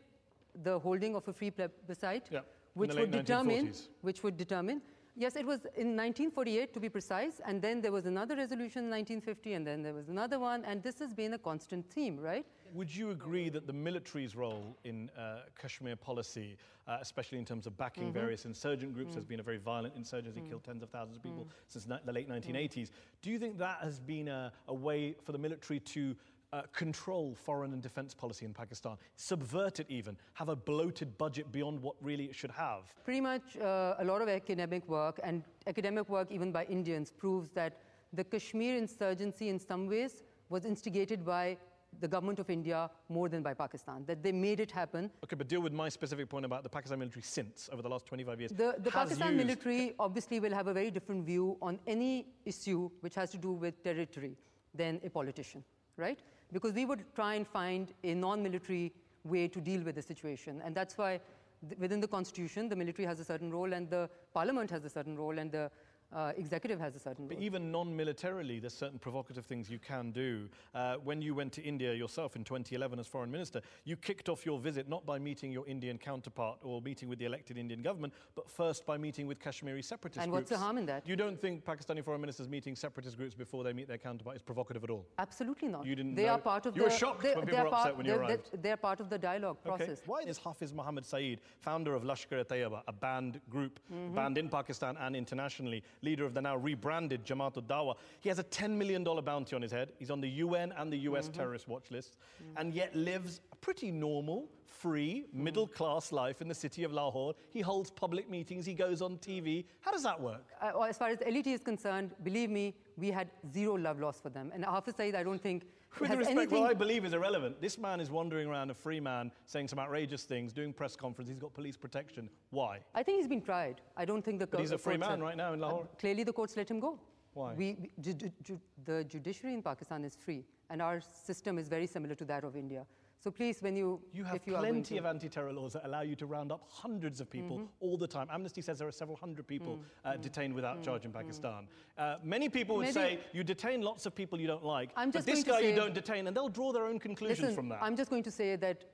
[0.64, 2.42] the holding of a free plebiscite, Yeah.
[2.74, 3.90] which would determine 1940s.
[4.02, 4.82] which would determine
[5.16, 8.90] yes it was in 1948 to be precise and then there was another resolution in
[8.90, 12.46] 1950 and then there was another one and this has been a constant theme right
[12.74, 16.56] Would you agree that the military's role in uh, Kashmir policy,
[16.88, 18.22] uh, especially in terms of backing Mm-hmm.
[18.24, 19.16] various insurgent groups, Mm.
[19.16, 22.14] has been a very violent insurgency, killed tens of thousands of people since ni- the
[22.14, 22.92] late 1980s.
[23.24, 26.16] Do you think that has been a, a way for the military to
[26.54, 31.52] uh, control foreign and defense policy in Pakistan, subvert it even, have a bloated budget
[31.52, 32.92] beyond what really it should have?
[33.04, 37.50] pretty much uh, a lot of academic work and academic work even by Indians proves
[37.52, 37.78] that
[38.14, 41.58] the Kashmir insurgency in some ways was instigated by
[42.00, 45.10] the government of India more than by Pakistan, that they made it happen.
[45.24, 48.06] Okay, but deal with my specific point about the Pakistan military since, over the last
[48.06, 48.52] 25 years.
[48.52, 52.90] The, the Pakistan used- military obviously will have a very different view on any issue
[53.02, 54.38] which has to do with territory
[54.74, 55.64] than a politician,
[55.98, 56.20] right?
[56.52, 58.92] Because we would try and find a non-military
[59.24, 60.62] way to deal with the situation.
[60.64, 61.20] And that's why
[61.68, 64.90] th- within the constitution, the military has a certain role and the parliament has a
[64.90, 65.70] certain role and the
[66.14, 67.44] uh, executive has a certain But role.
[67.44, 70.48] even non-militarily, there's certain provocative things you can do.
[70.74, 74.46] Uh, when you went to India yourself in 2011 as foreign minister, you kicked off
[74.46, 78.14] your visit not by meeting your Indian counterpart or meeting with the elected Indian government,
[78.36, 80.50] but first by meeting with Kashmiri separatist And groups.
[80.50, 81.08] what's the harm in that?
[81.08, 84.42] You don't think Pakistani foreign ministers meeting separatist groups before they meet their counterpart is
[84.42, 85.06] provocative at all?
[85.20, 85.86] Absolutely not.
[85.86, 86.90] You didn't they know- are part of you the.
[86.90, 88.50] were shocked they, when people were part, upset when you arrived.
[88.52, 90.02] They're, they're part of the dialogue process.
[90.06, 94.16] Why is Hafiz Muhammad Saeed, founder of Lashkar-e-Tayyiba, a banned group, Mm-hmm.
[94.16, 98.44] banned in Pakistan and internationally, leader of the now rebranded Jamaat al-Dawa, he has a
[98.44, 99.90] $10 million bounty on his head.
[100.00, 101.38] He's on the UN and the US Mm-hmm.
[101.40, 102.18] terrorist watch lists,
[102.58, 105.44] and yet lives a pretty normal, free, Mm.
[105.44, 107.34] middle-class life in the city of Lahore.
[107.52, 108.66] He holds public meetings.
[108.66, 109.66] He goes on TV.
[109.82, 110.46] How does that work?
[110.62, 114.22] Uh, well, as far as LET is concerned, believe me, we had zero love lost
[114.24, 114.52] for them.
[114.54, 115.64] And Hafiz Saeed, I don't think
[116.00, 116.62] With respect, anything.
[116.62, 117.60] what I believe is irrelevant.
[117.62, 121.34] This man is wandering around a free man, saying some outrageous things, doing press conferences.
[121.34, 122.30] He's got police protection.
[122.52, 122.80] Why?
[122.94, 123.82] I think he's been tried.
[123.98, 124.48] I don't think the.
[124.48, 125.84] But he's a free man have- right now in Lahore.
[125.84, 127.00] Uh, clearly, the courts let him go.
[127.34, 127.54] Why?
[127.54, 131.68] We, we- ju- ju- ju- the judiciary in Pakistan is free, and our system is
[131.68, 132.86] very similar to that of India.
[133.22, 136.16] So please, when you You have you plenty to, of anti-terror laws that allow you
[136.16, 137.66] to round up hundreds of people Mm-hmm.
[137.86, 138.28] all the time.
[138.32, 139.82] Amnesty says there are several hundred people Mm.
[140.06, 141.68] uh, detained without charge in Pakistan.
[141.98, 145.10] Uh, many people would Maybe- say you detain lots of people you don't like, I'm
[145.12, 147.40] but just this going to guy you don't detain, and they'll draw their own conclusions
[147.42, 147.80] Listen, from that.
[147.82, 148.86] I'm just going to say that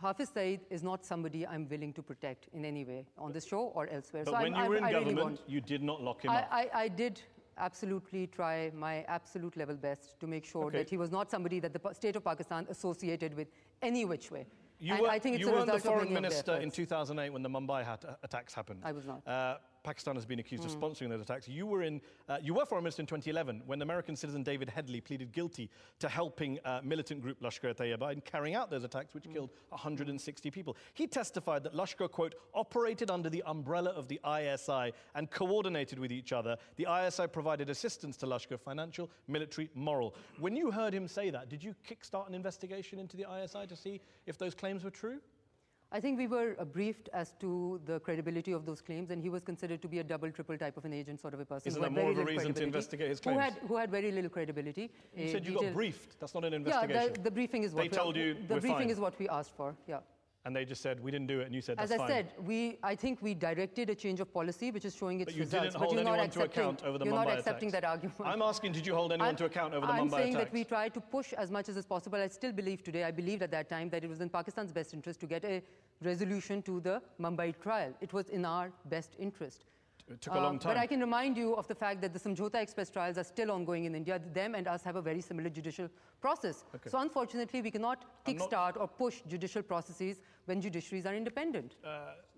[0.00, 3.72] Hafiz Saeed is not somebody I'm willing to protect in any way on this show
[3.74, 4.24] or elsewhere.
[4.24, 5.40] but so when I'm, you were in I, really government, won't.
[5.48, 6.48] you did not lock him I, up.
[6.52, 7.20] I, I did
[7.58, 10.78] absolutely try my absolute level best to make sure Okay.
[10.78, 13.48] that he was not somebody that the state of Pakistan associated with
[13.82, 14.46] any which way.
[14.80, 16.56] You, and were, I think it's you a weren't the foreign many of their minister
[16.56, 17.86] in 2008 when the Mumbai
[18.22, 18.80] attacks happened.
[18.84, 19.26] I was not.
[19.26, 21.46] Uh, Pakistan has been accused of sponsoring those attacks.
[21.46, 25.00] You were in, uh, you were foreign minister in 2011 when American citizen David Headley
[25.00, 29.50] pleaded guilty to helping uh, militant group Lashkar-e-Tayyiba in carrying out those attacks, which killed
[29.68, 30.76] 160 people.
[30.94, 36.10] He testified that Lashkar, quote, operated under the umbrella of the ISI and coordinated with
[36.10, 36.56] each other.
[36.76, 40.14] The ISI provided assistance to Lashkar, financial, military, moral.
[40.38, 43.76] When you heard him say that, did you kickstart an investigation into the ISI to
[43.76, 45.20] see if those claims were true?
[45.94, 49.28] I think we were uh, briefed as to the credibility of those claims, and he
[49.28, 51.68] was considered to be a double, triple type of an agent, sort of a person.
[51.68, 53.40] Isn't who that more of a little reason to investigate his Who claims?
[53.44, 54.90] had, who had very little credibility.
[55.16, 56.18] You a said you got briefed.
[56.18, 57.12] That's not an Yeah, investigation.
[57.12, 58.90] the, the briefing is what They we- told you the briefing fine.
[58.90, 59.76] is what we asked for.
[59.86, 60.00] Yeah.
[60.46, 62.08] And they just said, we didn't do it, and you said, that's As I fine.
[62.08, 65.36] said, we, I think we directed a change of policy, which is showing its But
[65.36, 65.64] you results.
[65.68, 67.80] didn't hold you're not anyone to accepting, account over the You're Mumbai not accepting attacks.
[67.80, 68.20] that argument.
[68.26, 70.52] I'm asking, did you hold anyone I'm- to account over the I'm Mumbai saying that
[70.52, 72.18] we tried to push as much as is possible.
[72.20, 74.92] I still believe today, I believed at that time that it was in Pakistan's best
[74.92, 75.62] interest to get a
[76.02, 77.94] resolution to the Mumbai trial.
[78.02, 79.64] It was in our best interest.
[80.06, 80.74] It took a long time.
[80.74, 83.50] But I can remind you of the fact that the Samjhota Express trials are still
[83.50, 84.20] ongoing in India.
[84.34, 85.88] Them and us have a very similar judicial
[86.20, 86.66] process.
[86.74, 86.90] Okay.
[86.90, 91.76] So unfortunately, we cannot I'm not- kickstart or push judicial processes when judiciaries are independent.
[91.84, 91.88] Uh,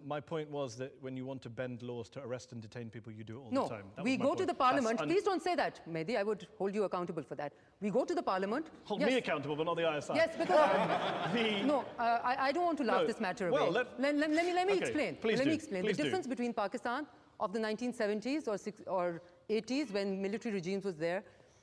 [0.04, 3.12] my point was that when you want to bend laws to arrest and detain people,
[3.12, 3.84] you do it all No, the time.
[3.96, 5.00] That we go to the parliament.
[5.02, 6.16] Please don't say that, Mehdi.
[6.16, 7.52] I would hold you accountable for that.
[7.80, 8.68] We go to the parliament.
[8.84, 10.12] Hold yes, me accountable, but not the ISI.
[10.14, 13.64] Yes, because The- no, uh, I, I don't want to laugh No, this matter well,
[13.64, 13.72] away.
[13.98, 15.16] let- let, let- let me let me Okay, explain.
[15.16, 16.08] please let do, me explain please the do.
[16.08, 17.06] difference between Pakistan
[17.40, 21.22] of the 1970s or six, or 80s when military regimes was there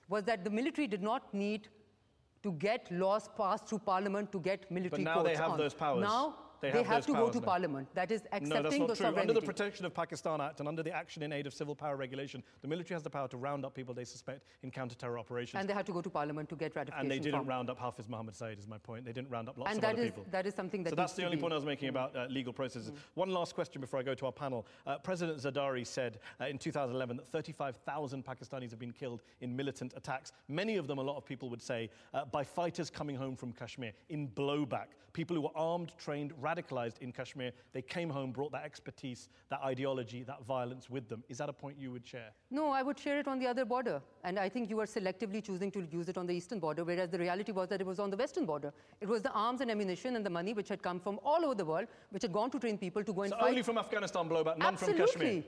[0.09, 1.69] was that the military did not need
[2.43, 5.57] to get laws passed through parliament to get military but now they courts have on.
[5.57, 6.01] those powers.
[6.01, 7.45] Now They they, have have, those to go to now.
[7.45, 7.87] parliament.
[7.93, 8.95] That is accepting No, that's the not true.
[8.95, 9.19] sovereignty.
[9.21, 11.97] Under the Protection of Pakistan Act and under the Action in Aid of Civil Power
[11.97, 15.59] Regulation, the military has the power to round up people they suspect in counter-terror operations.
[15.59, 17.01] and they had to go to parliament to get ratification.
[17.01, 17.49] And they didn't from.
[17.49, 19.03] round up Hafiz Muhammad Saeed, is my point.
[19.03, 20.25] They didn't round up lots And of that other is people.
[20.31, 22.27] that is something that so that's the only be- point I was making about uh,
[22.29, 22.93] legal processes.
[23.15, 24.65] One last question before I go to our panel.
[24.87, 29.93] Uh, President Zardari said uh, in 2011 that 35,000 Pakistanis have been killed in militant
[29.97, 30.31] attacks.
[30.47, 33.51] Many of them, a lot of people would say, uh, by fighters coming home from
[33.51, 34.87] Kashmir in blowback.
[35.13, 39.29] People who were armed, trained, radicalized radicalized in Kashmir, they came home, brought that expertise,
[39.49, 41.23] that ideology, that violence with them.
[41.29, 42.29] Is that a point you would share?
[42.51, 44.01] No, I would share it on the other border.
[44.23, 47.09] And I think you are selectively choosing to use it on the eastern border, whereas
[47.09, 48.73] the reality was that it was on the western border.
[49.01, 51.55] It was the arms and ammunition and the money which had come from all over
[51.55, 53.49] the world, which had gone to train people to go and So fight.
[53.49, 55.05] only from Afghanistan blowback, none Absolutely.
[55.05, 55.43] from Kashmir.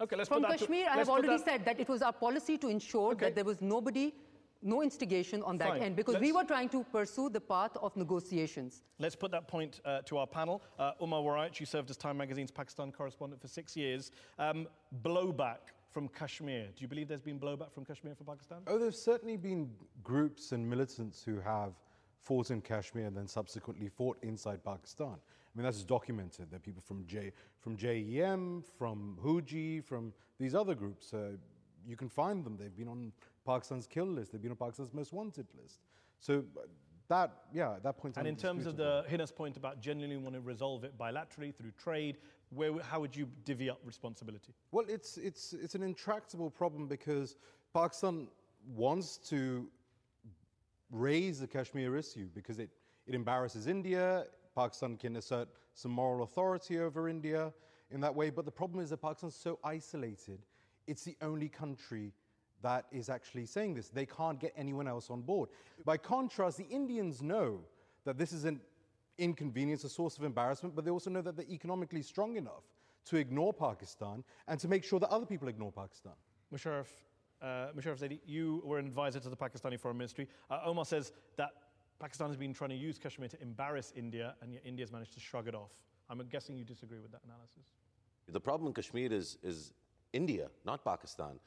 [0.00, 2.12] Okay, let's From put that Kashmir, to, I have already said that it was our
[2.12, 3.26] policy to ensure Okay.
[3.26, 4.14] that there was nobody,
[4.62, 5.82] no instigation on that Fine.
[5.82, 8.82] end, because we Let's- were trying to pursue the path of negotiations.
[8.98, 10.62] Let's put that point uh, to our panel.
[10.78, 14.10] Uh, Omar Waraich, you served as Time Magazine's Pakistan correspondent for six years.
[14.38, 14.66] Um,
[15.02, 15.58] blowback
[15.90, 16.66] from Kashmir.
[16.76, 18.58] Do you believe there's been blowback from Kashmir for Pakistan?
[18.66, 19.70] Oh, there's certainly been
[20.02, 21.72] groups and militants who have
[22.20, 25.14] fought in Kashmir and then subsequently fought inside Pakistan.
[25.14, 26.50] I mean, that's documented.
[26.50, 31.14] There are people from, J, from JEM, from Huji, from these other groups.
[31.14, 31.30] Uh,
[31.86, 32.56] you can find them.
[32.58, 33.12] They've been on
[33.48, 34.32] Pakistan's kill list.
[34.32, 35.78] They've been on Pakistan's most wanted list.
[36.20, 36.44] So
[37.08, 38.18] that, yeah, that point.
[38.18, 41.72] And in terms of the Hina's point about genuinely want to resolve it bilaterally through
[41.78, 42.18] trade,
[42.50, 44.52] where, how would you divvy up responsibility?
[44.70, 47.36] Well, it's, it's, it's an intractable problem because
[47.72, 48.28] Pakistan
[48.76, 49.66] wants to
[50.90, 52.68] raise the Kashmir issue because it,
[53.06, 54.24] it embarrasses India.
[54.54, 57.52] Pakistan can assert some moral authority over India
[57.90, 58.28] in that way.
[58.28, 60.40] But the problem is that Pakistan's so isolated,
[60.86, 62.12] it's the only country
[62.62, 63.88] that is actually saying this.
[63.88, 65.48] They can't get anyone else on board.
[65.84, 67.60] By contrast, the Indians know
[68.04, 68.60] that this is an
[69.18, 72.64] inconvenience, a source of embarrassment, but they also know that they're economically strong enough
[73.06, 76.12] to ignore Pakistan and to make sure that other people ignore Pakistan.
[76.54, 76.86] Musharraf,
[77.42, 80.28] uh, Musharraf Zaidi, you were an advisor to the Pakistani Foreign Ministry.
[80.50, 81.50] Uh, Omar says that
[81.98, 85.20] Pakistan has been trying to use Kashmir to embarrass India, and yet India's managed to
[85.20, 85.70] shrug it off.
[86.10, 87.64] I'm guessing you disagree with that analysis.
[88.28, 89.72] The problem in Kashmir is, is
[90.12, 91.40] India, not Pakistan.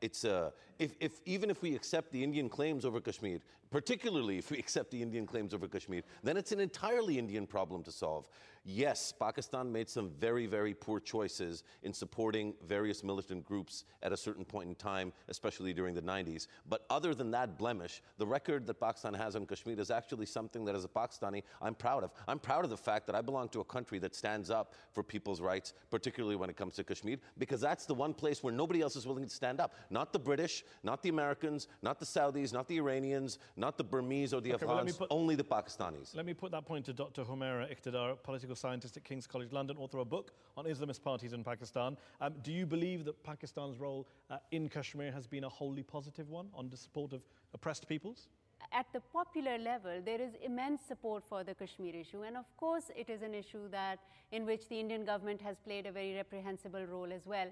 [0.00, 4.50] It's uh, if, if even if we accept the Indian claims over Kashmir, particularly if
[4.50, 8.28] we accept the Indian claims over Kashmir, then it's an entirely Indian problem to solve.
[8.68, 14.16] Yes, Pakistan made some very, very poor choices in supporting various militant groups at a
[14.16, 16.48] certain point in time, especially during the 90s.
[16.68, 20.64] But other than that blemish, the record that Pakistan has on Kashmir is actually something
[20.64, 22.10] that, as a Pakistani, I'm proud of.
[22.26, 25.04] I'm proud of the fact that I belong to a country that stands up for
[25.04, 28.80] people's rights, particularly when it comes to Kashmir, because that's the one place where nobody
[28.80, 29.74] else is willing to stand up.
[29.90, 34.34] Not the British, not the Americans, not the Saudis, not the Iranians, not the Burmese
[34.34, 36.16] or the Okay, well, Afghans, put- only the Pakistanis.
[36.16, 37.22] Let me put that point to Dr.
[37.22, 41.32] Humaira Iqtidar, political scientist at King's College London, author of a book on Islamist parties
[41.32, 41.96] in Pakistan.
[42.20, 46.28] Um, do you believe that Pakistan's role uh, in Kashmir has been a wholly positive
[46.28, 47.22] one on the support of
[47.54, 48.28] oppressed peoples?
[48.72, 52.22] at the popular level, there is immense support for the Kashmir issue.
[52.22, 53.98] And of course, it is an issue that
[54.32, 57.48] in which the Indian government has played a very reprehensible role as well.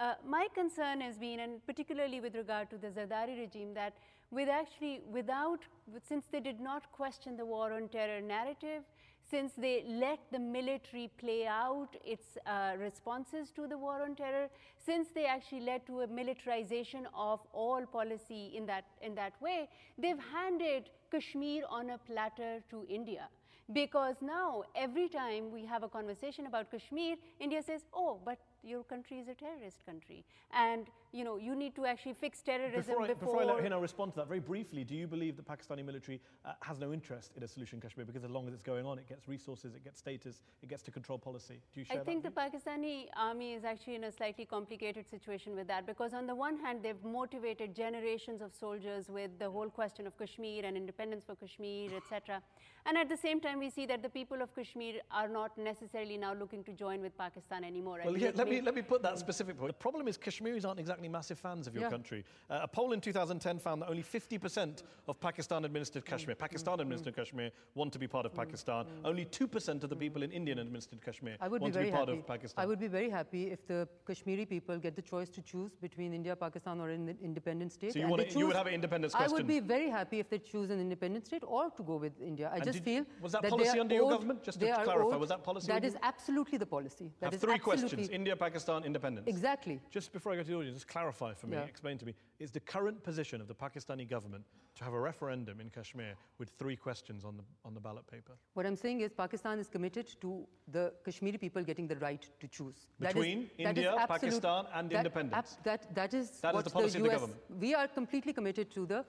[0.00, 3.94] Uh, my concern has been, and particularly with regard to the Zardari regime, that
[4.30, 5.60] with actually, without,
[6.08, 8.82] since they did not question the war on terror narrative,
[9.30, 14.48] since they let the military play out its uh, responses to the war on terror,
[14.84, 19.68] since they actually led to a militarization of all policy in that, in that way,
[19.98, 23.28] they've handed Kashmir on a platter to India.
[23.72, 28.82] Because now, every time we have a conversation about Kashmir, India says, oh, but your
[28.82, 30.24] country is a terrorist country.
[30.52, 33.26] And, you know, you need to actually fix terrorism Before I, before.
[33.26, 36.20] before I let Hina respond to that, very briefly, do you believe the Pakistani military
[36.44, 38.86] uh, has no interest in a solution in Kashmir because as long as it's going
[38.86, 41.60] on, it gets resources, it gets status, it gets to control policy?
[41.74, 42.02] Do you share that?
[42.02, 42.34] I think that?
[42.34, 46.34] the Pakistani army is actually in a slightly complicated situation with that because, on the
[46.34, 51.24] one hand, they've motivated generations of soldiers with the whole question of Kashmir and independence
[51.24, 52.40] for Kashmir, etc.
[52.84, 56.16] And at the same time, we see that the people of Kashmir are not necessarily
[56.16, 58.00] now looking to join with Pakistan anymore.
[58.04, 59.68] Well, yeah, let me, let me put that specific point.
[59.68, 61.90] The problem is Kashmiris aren't exactly massive fans of your Yeah.
[61.90, 62.24] country.
[62.50, 66.38] Uh, a poll in 2010 found that only 50% of Pakistan-administered Kashmir, mm.
[66.38, 67.20] Pakistan-administered mm-hmm.
[67.20, 68.36] Kashmir, want to be part of mm.
[68.36, 68.86] Pakistan.
[68.86, 69.06] Mm.
[69.06, 72.08] Only 2% of the people in Indian-administered Kashmir I would want be to be part
[72.08, 72.20] happy.
[72.20, 72.62] of Pakistan.
[72.62, 76.12] I would be very happy if the Kashmiri people get the choice to choose between
[76.12, 77.92] India, Pakistan, or an independent state.
[77.92, 79.30] So you wanna- they you would have an independence question?
[79.30, 82.20] I would be very happy if they choose an independent state or to go with
[82.20, 82.50] India.
[82.50, 84.42] I And just did- feel was that they policy are under your government?
[84.42, 87.10] Just to clarify, was that policy That is absolutely the policy.
[87.20, 88.08] That have is three absolutely questions.
[88.08, 89.26] India, Pakistan, independence.
[89.28, 89.80] Exactly.
[89.90, 91.64] Just before I go to the audience, just clarify for me, Yeah.
[91.74, 94.44] explain to me, is the current position of the Pakistani government
[94.76, 98.34] to have a referendum in Kashmir with three questions on the, on the ballot paper?
[98.54, 102.46] What I'm saying is Pakistan is committed to the Kashmiri people getting the right to
[102.48, 102.86] choose.
[103.00, 105.56] Between India, Pakistan and that, independence.
[105.64, 107.40] that, that is That is what the policy of the US, government.
[107.66, 109.04] We are completely committed to the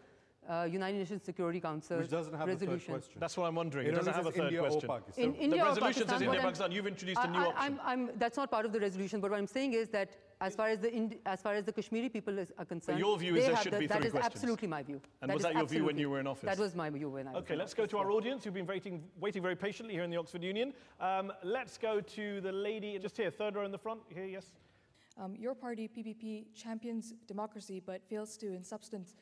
[0.50, 2.94] uh, United Nations Security Council Which doesn't have a third resolution.
[2.96, 3.14] question.
[3.18, 3.88] That's what I'm wondering.
[3.88, 4.90] It It doesn't have a third India or question.
[4.90, 5.24] Pakistan.
[5.26, 6.72] In The India or resolution says Pakistan, India, Pakistan.
[6.74, 7.80] You've introduced a I- new I- option.
[7.84, 10.10] I'm, I'm, that's not part of the resolution, but what I'm saying is that
[10.44, 13.18] As far as the Indi- as far as the Kashmiri people is, are concerned, your
[13.18, 14.36] view is they there have should the- be that three is questions.
[14.36, 15.00] absolutely my view.
[15.22, 16.50] And That was is that your view when you were in office?
[16.54, 18.18] That was my view when I was Okay, let's go office, to our yeah.
[18.18, 20.74] audience who've been waiting, waiting very patiently here in the Oxford Union.
[21.00, 24.02] Um, let's go to the lady just here, third row in the front.
[24.10, 24.52] Here, yes.
[25.18, 29.16] Um, your party, PPP, champions democracy but fails to, in substance,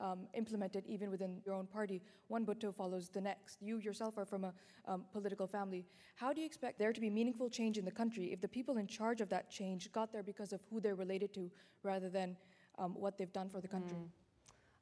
[0.00, 2.00] um, implement it even within your own party.
[2.28, 3.58] One Bhutto follows the next.
[3.60, 4.54] You yourself are from a
[4.86, 5.84] um, political family.
[6.16, 8.78] How do you expect there to be meaningful change in the country if the people
[8.78, 11.50] in charge of that change got there because of who they're related to
[11.82, 12.36] rather than
[12.78, 13.96] um, what they've done for the country?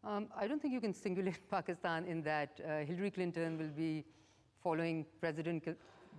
[0.05, 4.05] Um, I don't think you can singulate Pakistan in that uh, Hillary Clinton will be
[4.62, 5.64] following President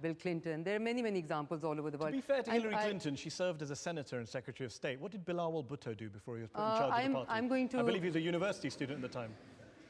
[0.02, 0.64] Bill Clinton.
[0.64, 2.12] There are many, many examples all over the world.
[2.12, 4.72] To be fair to Hillary I- Clinton, she served as a senator and secretary of
[4.74, 5.00] state.
[5.00, 7.26] What did Bilawal Bhutto do before he was put in Uh, charge I'm- of the
[7.26, 7.38] party?
[7.38, 7.80] I'm going to...
[7.80, 9.34] I believe he was a university student at the time.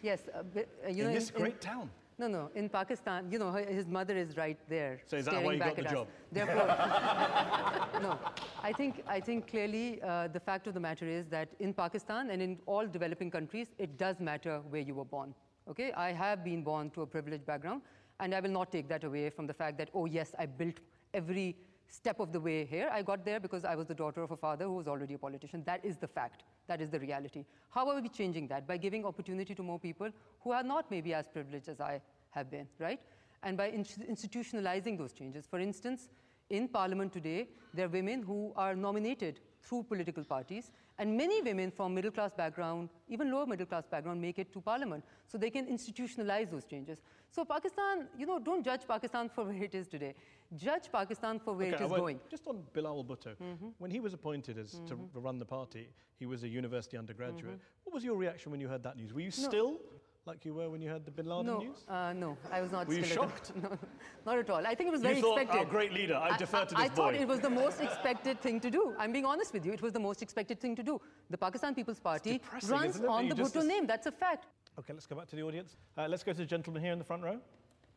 [0.01, 1.89] Yes, uh, but, uh, you in know, this great town.
[2.19, 2.49] No, no.
[2.55, 4.99] In Pakistan, you know, his mother is right there.
[5.05, 5.91] So is that why he back got the us.
[5.91, 6.07] job?
[6.31, 6.65] Therefore,
[8.01, 8.17] no.
[8.63, 12.31] I think, I think clearly uh, the fact of the matter is that in Pakistan
[12.31, 15.33] and in all developing countries, it does matter where you were born.
[15.69, 17.81] Okay, I have been born to a privileged background,
[18.19, 20.79] and I will not take that away from the fact that, oh yes, I built
[21.13, 21.55] every
[21.89, 22.89] step of the way here.
[22.91, 25.17] I got there because I was the daughter of a father who was already a
[25.17, 25.63] politician.
[25.65, 26.43] That is the fact.
[26.67, 27.45] That is the reality.
[27.69, 28.67] How are we changing that?
[28.67, 30.09] By giving opportunity to more people
[30.41, 32.01] who are not maybe as privileged as I
[32.31, 32.99] have been, right?
[33.43, 35.45] And by in- institutionalizing those changes.
[35.45, 36.09] For instance,
[36.49, 41.69] in parliament today, there are women who are nominated through political parties, and many women
[41.71, 45.03] from middle class background, even lower middle class background, make it to parliament.
[45.27, 47.01] So they can institutionalize those changes.
[47.31, 50.15] So Pakistan, you know, don't judge Pakistan for where it is today.
[50.55, 52.19] Judge Pakistan for where Okay, it I going.
[52.29, 53.67] Just on Bilawal Bhutto, Mm-hmm.
[53.77, 57.59] when he was appointed as to run the party, he was a university undergraduate.
[57.83, 59.13] What was your reaction when you heard that news?
[59.13, 59.43] Were you Mm-hmm.
[59.43, 59.47] No.
[59.49, 59.79] still
[60.27, 61.77] like you were when you heard the Bin Laden No, news?
[61.87, 62.87] uh, no, I was not.
[62.87, 63.29] Were you still at all.
[63.29, 63.51] shocked?
[63.63, 63.77] No,
[64.25, 64.67] not at all.
[64.67, 65.59] I think it was You very thought, expected.
[65.59, 68.41] "Our great leader, I defer to this I this thought it was the most expected
[68.41, 68.93] thing to do.
[68.99, 69.71] I'm being honest with you.
[69.73, 70.99] It was the most expected thing to do.
[71.29, 73.87] The Pakistan People's Party runs isn't it, that on you the just- Bhutto name.
[73.87, 74.45] That's a fact.
[74.77, 75.77] Okay, let's go back to the audience.
[75.97, 77.39] Uh, let's go to the gentleman here in the front row.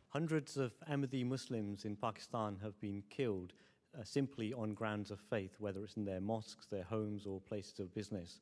[0.09, 3.53] Hundreds of Ahmadi Muslims in Pakistan have been killed
[3.99, 7.81] uh, simply on grounds of faith, whether it's in their mosques, their homes, or places
[7.81, 8.41] of business.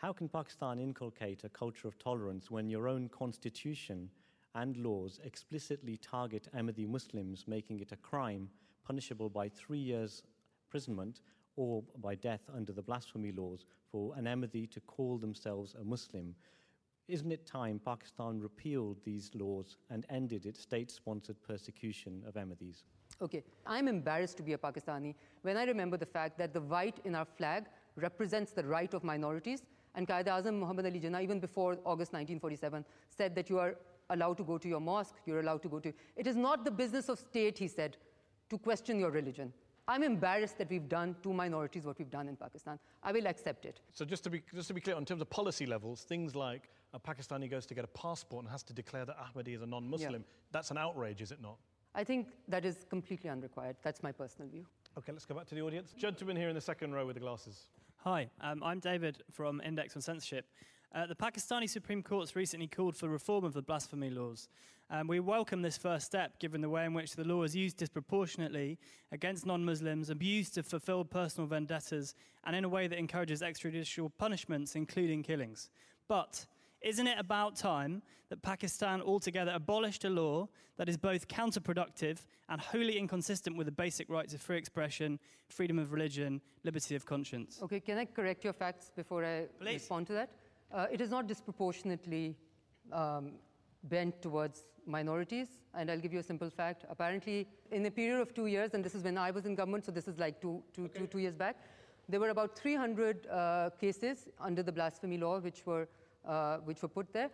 [0.00, 4.08] How can Pakistan inculcate a culture of tolerance when your own constitution
[4.54, 8.48] and laws explicitly target Ahmadi Muslims, making it a crime
[8.82, 10.22] punishable by three years
[10.64, 11.20] imprisonment
[11.56, 16.34] or by death under the blasphemy laws for an Ahmadi to call themselves a Muslim?
[17.06, 22.84] Isn't it time Pakistan repealed these laws and ended its state sponsored persecution of Ahmadis?
[23.20, 27.00] Okay, I'm embarrassed to be a Pakistani when I remember the fact that the white
[27.04, 29.62] in our flag represents the right of minorities.
[29.94, 33.76] And Quaid-e-Azam Muhammad Ali Jinnah, even before August 1947, said that you are
[34.10, 35.92] allowed to go to your mosque, you're allowed to go to.
[36.16, 37.96] It is not the business of state, he said,
[38.50, 39.52] to question your religion.
[39.88, 42.78] I'm embarrassed that we've done to minorities what we've done in Pakistan.
[43.02, 43.80] I will accept it.
[43.92, 46.70] So just to be just to be clear, in terms of policy levels, things like
[46.94, 49.66] a Pakistani goes to get a passport and has to declare that Ahmadi is a
[49.66, 50.24] non-Muslim.
[50.52, 51.56] That's an outrage, is it not?
[51.94, 53.76] I think that is completely unrequired.
[53.82, 54.64] That's my personal view.
[54.98, 55.92] Okay, let's go back to the audience.
[55.96, 57.68] Gentleman here in the second row with the glasses.
[58.04, 60.46] Hi, um, I'm David from Index on Censorship.
[60.94, 64.48] Uh, the Pakistani Supreme Court's recently called for reform of the blasphemy laws.
[64.90, 67.76] Um, we welcome this first step, given the way in which the law is used
[67.76, 68.78] disproportionately
[69.12, 74.10] against non Muslims, abused to fulfill personal vendettas, and in a way that encourages extrajudicial
[74.16, 75.68] punishments, including killings.
[76.08, 76.46] But
[76.82, 82.18] isn't it about time that Pakistan altogether abolished a law that is both counterproductive
[82.48, 85.18] and wholly inconsistent with the basic rights of free expression,
[85.48, 87.60] freedom of religion, liberty of conscience?
[87.62, 89.74] Okay, can I correct your facts before I Please.
[89.74, 90.30] respond to that?
[90.72, 92.36] Uh, it is not disproportionately
[92.92, 93.32] um,
[93.84, 96.84] bent towards minorities, and I'll give you a simple fact.
[96.88, 99.84] Apparently, in a period of two years, and this is when I was in government,
[99.84, 101.56] so this is like two, two, two, two years back,
[102.08, 105.88] there were about 300 uh, cases under the blasphemy law which were,
[106.26, 107.30] uh, which were put there.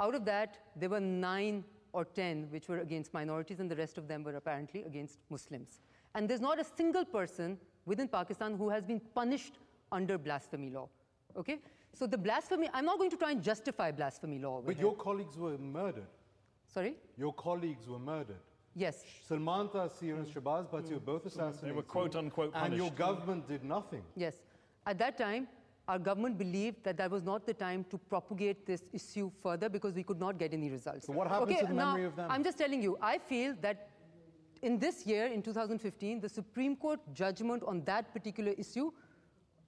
[0.00, 3.98] Out of that, there were nine or 10 which were against minorities, and the rest
[3.98, 5.80] of them were apparently against Muslims.
[6.14, 9.58] And there's not a single person within Pakistan who has been punished
[9.90, 10.88] under blasphemy law.
[11.36, 11.58] Okay?
[11.92, 14.62] So the blasphemy, I'm not going to try and justify blasphemy law.
[14.64, 14.86] But here.
[14.86, 16.06] your colleagues were murdered.
[16.72, 16.94] Sorry?
[17.16, 18.36] Your colleagues were murdered.
[18.74, 19.04] Yes.
[19.26, 21.68] Salman Taseer and Shahbaz Bhatti were both assassinated.
[21.68, 24.02] They were quote unquote And your government did nothing.
[24.14, 24.34] Yes.
[24.86, 25.48] At that time,
[25.88, 29.94] our government believed that that was not the time to propagate this issue further because
[29.94, 31.06] we could not get any results.
[31.06, 32.30] So what happened okay, to the now, memory of them?
[32.30, 33.88] I'm just telling you, I feel that
[34.60, 38.90] in this year, in 2015, the Supreme Court judgment on that particular issue,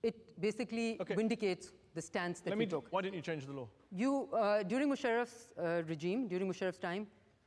[0.02, 1.14] it basically Okay.
[1.14, 2.70] vindicates the stance that Let we me.
[2.70, 2.86] took.
[2.90, 3.68] Why didn't you change the law?
[3.90, 7.06] You, uh, during Musharraf's uh, regime, during Musharraf's time,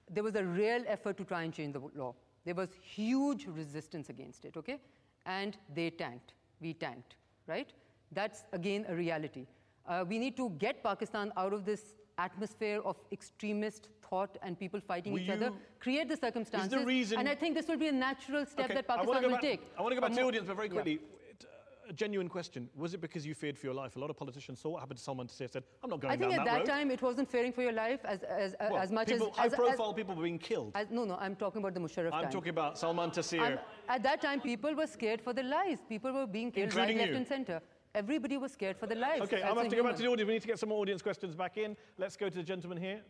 [0.10, 2.16] there was a real effort to try and change the law.
[2.46, 4.80] There was huge resistance against it, okay?
[5.26, 6.34] And they tanked.
[6.60, 7.16] We tanked.
[7.48, 7.72] right?
[8.14, 9.46] That's again a reality.
[9.88, 14.80] Uh, we need to get Pakistan out of this atmosphere of extremist thought and people
[14.80, 16.72] fighting Will each other, create the circumstances.
[16.72, 19.24] Is the reason- And I think this will be a natural step Okay, that Pakistan
[19.24, 19.62] will back- take.
[19.78, 20.74] I want to go back to the audience, but very yeah.
[20.74, 20.94] quickly.
[21.32, 22.70] It, uh, A genuine question.
[22.84, 23.96] Was it because you feared for your life?
[23.96, 26.18] A lot of politicians saw what happened to Salman Taseer said, I'm not going I
[26.18, 28.92] think at that that time it wasn't fearing for your life as, as, Well, as
[28.92, 30.72] much people, as, High-profile as, people were being killed.
[30.76, 32.32] as- no, no, I'm talking about the Musharraf I'm time.
[32.38, 33.42] talking about Salman Taseer.
[33.42, 33.60] I'm-
[33.90, 35.82] at that time, people were scared for their lives.
[35.90, 37.62] People were being killed Including right, left, and center.
[37.96, 39.22] Everybody was scared for their lives.
[39.22, 40.28] Okay, I'm going to have to go back to the audience.
[40.28, 41.78] We need to get some more audience questions back in.
[42.00, 43.02] Let's go to the gentleman here.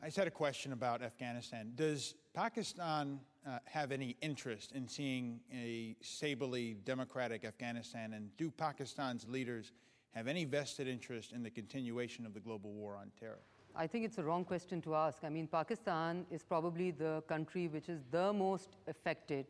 [0.00, 1.72] I just had a question about Afghanistan.
[1.74, 8.12] Does Pakistan uh, have any interest in seeing a stably democratic Afghanistan?
[8.12, 9.72] And do Pakistan's leaders
[10.12, 13.40] have any vested interest in the continuation of the global war on terror?
[13.74, 15.24] I think it's a wrong question to ask.
[15.24, 19.46] I mean, Pakistan is probably the country which is the most affected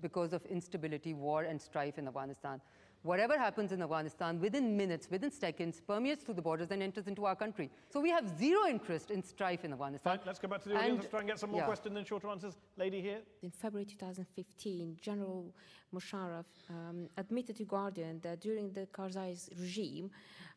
[0.00, 2.60] because of instability, war, and strife in Afghanistan.
[3.02, 7.24] Whatever happens in Afghanistan, within minutes, within seconds, permeates through the borders and enters into
[7.24, 7.68] our country.
[7.90, 10.18] So we have zero interest in strife in Afghanistan.
[10.18, 10.90] Fine, let's go back to the audience.
[10.90, 11.66] And- Let's try and get some more yeah.
[11.66, 12.54] questions and shorter answers.
[12.76, 13.18] Lady here.
[13.42, 15.52] In February 2015, General
[15.92, 20.10] Musharraf um, admitted to Guardian that during the Karzai's regime,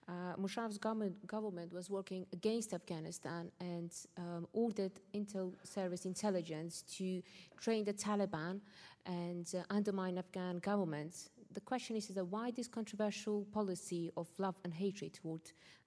[0.08, 7.24] uh, Musharraf's government, government was working against Afghanistan and um, ordered intel service intelligence to
[7.60, 8.62] train the Taliban
[9.08, 11.30] and uh, undermine Afghan government.
[11.56, 15.40] The question is, is that why this controversial policy of love and hatred toward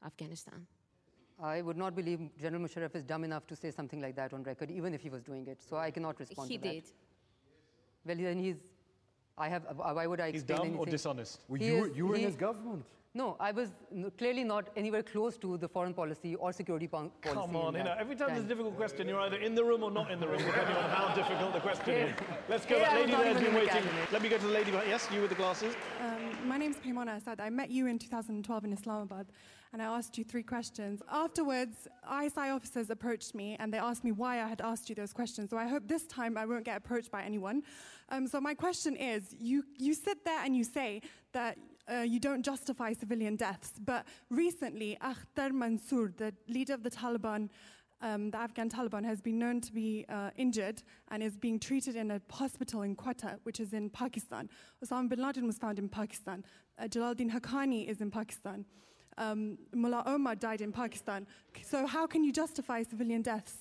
[0.04, 0.66] Afghanistan?
[1.40, 4.42] I would not believe General Musharraf is dumb enough to say something like that on
[4.42, 5.62] record, even if he was doing it.
[5.62, 6.72] So I cannot respond He to that.
[6.72, 6.84] did.
[8.06, 8.56] Well, then he's.
[9.36, 9.64] I have.
[9.76, 10.32] Why would I explain?
[10.32, 11.40] He's explain dumb or dishonest?
[11.48, 12.84] Well, He you, were, is- you were in his government.
[13.18, 13.70] No, I was
[14.16, 17.40] clearly not anywhere close to the foreign policy or security pon- policy.
[17.40, 19.82] Come on, you know, every time there's a difficult question, you're either in the room
[19.82, 22.14] or not in the room, depending on how difficult the question is.
[22.48, 22.76] Let's go.
[22.76, 23.70] Here That lady there has been waiting.
[23.70, 24.12] cabinet.
[24.12, 24.70] Let me go to the lady.
[24.94, 25.74] Yes, you with the glasses.
[26.00, 27.40] Um, my name's Paimona Assad.
[27.40, 29.26] I met you in 2012 in Islamabad
[29.72, 31.02] and I asked you three questions.
[31.10, 35.12] Afterwards, ISI officers approached me and they asked me why I had asked you those
[35.12, 35.50] questions.
[35.50, 37.62] So I hope this time I won't get approached by anyone.
[38.08, 41.02] Um, so my question is you, you sit there and you say
[41.32, 41.58] that
[41.90, 47.48] uh, you don't justify civilian deaths, but recently, Akhtar Mansour, the leader of the Taliban,
[48.00, 51.96] um, the Afghan Taliban has been known to be uh, injured and is being treated
[51.96, 54.48] in a hospital in Quetta, which is in Pakistan.
[54.84, 56.44] Osama bin Laden was found in Pakistan.
[56.78, 58.64] Uh, Jalaluddin Haqqani is in Pakistan.
[59.18, 61.26] Um, Mullah Omar died in Pakistan.
[61.62, 63.54] So how can you justify civilian deaths?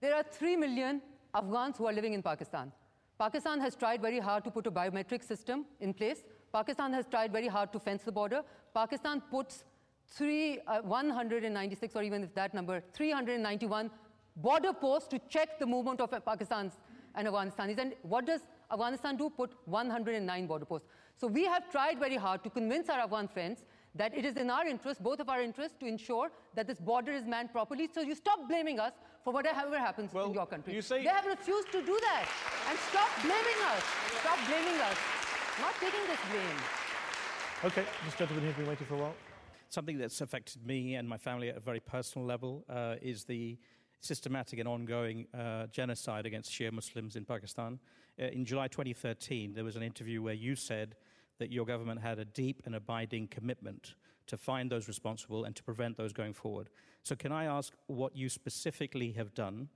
[0.00, 1.02] There are 3 million
[1.34, 2.72] Afghans who are living in Pakistan.
[3.18, 6.22] Pakistan has tried very hard to put a biometric system in place.
[6.52, 8.42] Pakistan has tried very hard to fence the border.
[8.72, 9.64] Pakistan puts
[10.06, 13.90] three, uh, 196, or even if that number, 391
[14.36, 16.78] border posts to check the movement of Pakistan's
[17.14, 17.78] and Afghanistanis.
[17.78, 18.40] And what does
[18.72, 19.28] Afghanistan do?
[19.28, 20.88] Put 109 border posts.
[21.16, 23.64] So we have tried very hard to convince our Afghan friends
[23.94, 27.12] that it is in our interest, both of our interests, to ensure that this border
[27.12, 27.88] is manned properly.
[27.92, 28.92] So you stop blaming us
[29.24, 30.74] for whatever happens in your country.
[30.74, 32.28] you say- they have refused to do that.
[32.68, 33.84] And stop blaming us.
[34.20, 34.96] Stop blaming us.
[35.60, 36.60] Not taking this blame.
[37.62, 39.14] Okay, this gentleman here has been waiting for a while.
[39.68, 43.58] Something that's affected me and my family at a very personal level uh, is the
[44.00, 47.78] systematic and ongoing uh, genocide against Shia Muslims in Pakistan.
[48.18, 50.96] Uh, in July 2013, there was an interview where you said
[51.40, 53.94] that your government had a deep and abiding commitment
[54.28, 56.68] to find those responsible and to prevent those going forward.
[57.02, 59.68] So, can I ask what you specifically have done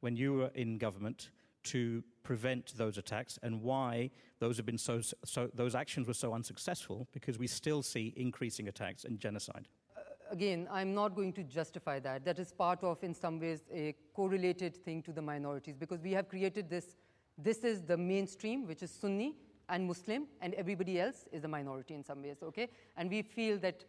[0.00, 1.30] when you were in government
[1.64, 6.32] to prevent those attacks and why those have been so, so those actions were so
[6.32, 9.66] unsuccessful because we still see increasing attacks and genocide.
[9.96, 10.00] Uh,
[10.30, 12.24] again, I'm not going to justify that.
[12.24, 16.12] That is part of, in some ways, a correlated thing to the minorities because we
[16.12, 16.94] have created this.
[17.38, 19.34] This is the mainstream, which is Sunni
[19.68, 22.68] and Muslim, and everybody else is a minority in some ways, okay?
[22.96, 23.84] And we feel that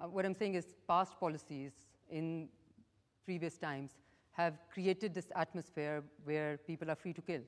[0.00, 1.72] uh, what I'm saying is past policies
[2.10, 2.48] in
[3.24, 3.90] previous times
[4.32, 7.40] have created this atmosphere where people are free to kill.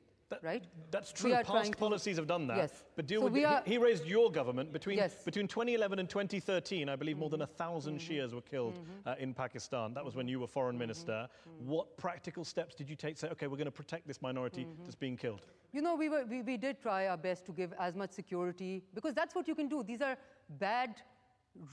[0.43, 0.65] Right?
[0.91, 1.33] That's true.
[1.33, 2.57] Past to- policies have done that.
[2.57, 2.85] Yes.
[2.97, 5.13] But deal So with we the- are- he, he raised your government between Yes.
[5.15, 5.25] Mm-hmm.
[5.25, 6.89] between 2011 and 2013.
[6.89, 9.95] I believe more than a 1000 Shias were killed uh, in Pakistan.
[9.95, 10.79] That was when you were foreign Mm-hmm.
[10.81, 11.29] minister.
[11.65, 13.17] What practical steps did you take?
[13.19, 14.85] Say, okay, we're going to protect this minority Mm-hmm.
[14.85, 15.41] that's being killed.
[15.73, 18.83] You know, we, were, we, we did try our best to give as much security
[18.95, 19.83] because that's what you can do.
[19.83, 20.17] These are
[20.59, 20.95] bad,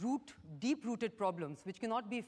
[0.01, 2.25] root, deep rooted problems which cannot be f-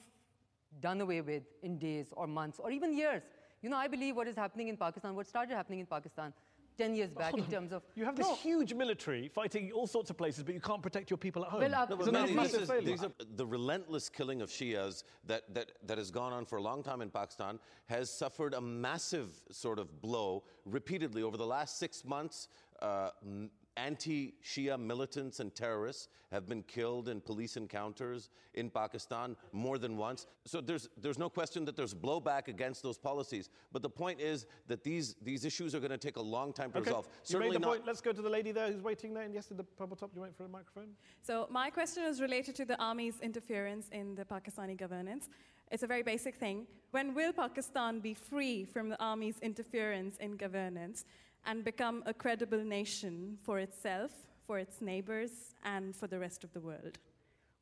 [0.81, 3.23] done away with in days or months or even years.
[3.61, 6.33] You know, I believe what is happening in Pakistan, what started happening in Pakistan
[6.77, 7.51] 10 years back Hold in on.
[7.51, 7.81] terms of.
[7.95, 11.09] You have this No, huge military fighting all sorts of places, but you can't protect
[11.09, 11.61] your people at home.
[11.61, 14.09] Well, uh, No, but Isn't that a Mehdi, massive this is- these are, the relentless
[14.09, 17.59] killing of Shias that, that, that has gone on for a long time in Pakistan
[17.87, 22.47] has suffered a massive sort of blow repeatedly over the last six months.
[22.79, 29.35] Uh, m- anti Shia militants and terrorists have been killed in police encounters in Pakistan
[29.53, 30.27] more than once.
[30.45, 33.49] So there's, there's no question that there's blowback against those policies.
[33.71, 36.71] But the point is that these, these issues are going to take a long time
[36.71, 37.07] to Okay, resolve.
[37.27, 37.85] you made the not- point.
[37.85, 39.23] Let's go to the lady there who's waiting there.
[39.23, 40.89] And yes, at the purple top, you wait for a microphone.
[41.21, 45.29] So my question is related to the army's interference in the Pakistani governance.
[45.71, 46.65] It's a very basic thing.
[46.91, 51.03] When will Pakistan be free from the army's interference in governance
[51.47, 54.11] and become a credible nation for itself,
[54.45, 56.99] for its neighbors, and for the rest of the world?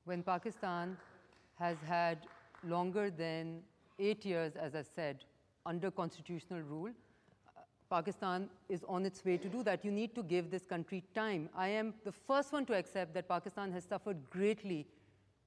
[0.05, 0.97] When Pakistan
[1.59, 2.17] has had
[2.67, 3.61] longer than
[3.99, 5.23] eight years, as I said,
[5.65, 9.85] under constitutional rule, uh, Pakistan is on its way to do that.
[9.85, 11.49] You need to give this country time.
[11.55, 14.87] I am the first one to accept that Pakistan has suffered greatly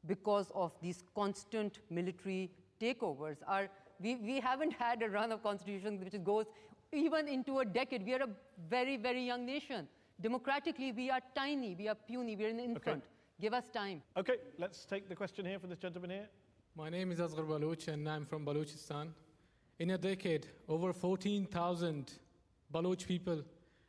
[0.07, 3.37] because of these constant military takeovers.
[3.47, 3.69] Our,
[4.01, 6.47] we, we haven't had a run of constitution which goes
[6.93, 8.05] even into a decade.
[8.05, 8.29] We are a
[8.69, 9.89] very, very young nation.
[10.21, 13.05] Democratically, we are tiny, we are puny, we are an infant.
[13.41, 14.03] Give us time.
[14.17, 16.29] Okay, let's take the question here from this gentleman here.
[16.77, 19.09] My name is Asghar Baloch and I'm from Balochistan.
[19.79, 22.13] In a decade, over 14,000
[22.73, 23.45] Baloch people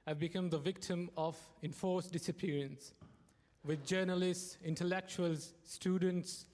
[0.05, 2.93] have become the victim of enforced disappearance,
[3.65, 6.45] with journalists, intellectuals, students,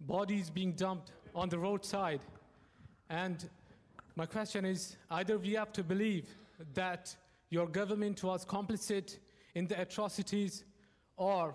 [0.00, 2.20] bodies being dumped on the roadside.
[3.10, 3.48] And
[4.16, 6.26] my question is either we have to believe
[6.74, 7.14] that
[7.50, 9.18] your government was complicit
[9.54, 10.64] in the atrocities,
[11.16, 11.54] or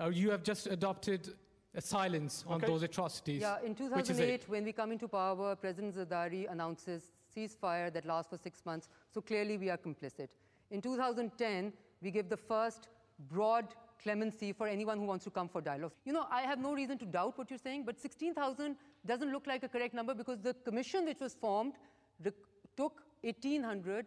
[0.00, 1.34] uh, you have just adopted
[1.74, 2.66] a silence on Okay.
[2.66, 3.40] those atrocities.
[3.40, 4.42] Yeah, in Which is it?
[4.44, 8.88] 2008, when we come into power, President Zardari announces ceasefire that lasts for six months.
[9.12, 10.28] So clearly, we are complicit.
[10.70, 12.88] In 2010, we give the first
[13.28, 13.66] broad
[14.02, 15.92] clemency for anyone who wants to come for dialogue.
[16.04, 18.76] You know, I have no reason to doubt what you're saying, but 16,000
[19.06, 21.74] doesn't look like a correct number because the commission which was formed
[22.24, 22.34] rec-
[22.76, 24.06] took 1,800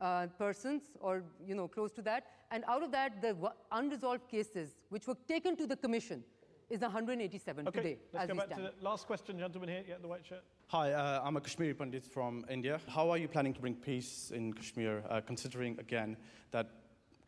[0.00, 4.28] uh, persons, or you know, close to that, and out of that, the wa- unresolved
[4.28, 6.22] cases which were taken to the commission
[6.70, 8.62] is 187 Okay, today, let's as go we back stand.
[8.62, 9.84] to the last question, gentleman here.
[9.88, 10.42] Yeah, the white shirt.
[10.68, 12.80] Hi, uh, I'm a Kashmiri Pandit from India.
[12.88, 16.16] How are you planning to bring peace in Kashmir, uh, considering again
[16.52, 16.70] that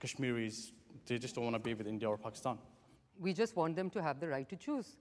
[0.00, 0.72] Kashmiris
[1.06, 2.58] they just don't want to be with India or Pakistan?
[3.18, 4.96] We just want them to have the right to choose.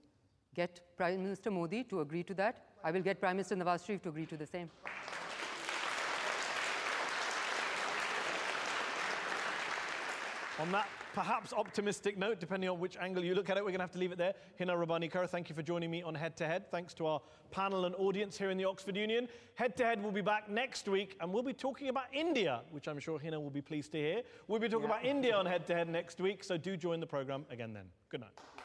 [0.54, 2.64] Get Prime Minister Modi to agree to that.
[2.82, 4.70] I will get Prime Minister Nawaz Sharif to agree to the same.
[10.58, 13.78] On that perhaps optimistic note, depending on which angle you look at it, we're going
[13.78, 14.34] to have to leave it there.
[14.58, 16.70] Hina Rabbani Khar, thank you for joining me on Head to Head.
[16.70, 19.26] Thanks to our panel and audience here in the Oxford Union.
[19.54, 22.86] Head to Head will be back next week, and we'll be talking about India, which
[22.86, 24.22] I'm sure Hina will be pleased to hear.
[24.46, 27.06] We'll be talking about India on Head to Head next week, so do join the
[27.06, 27.86] program again then.
[28.10, 28.55] Good night.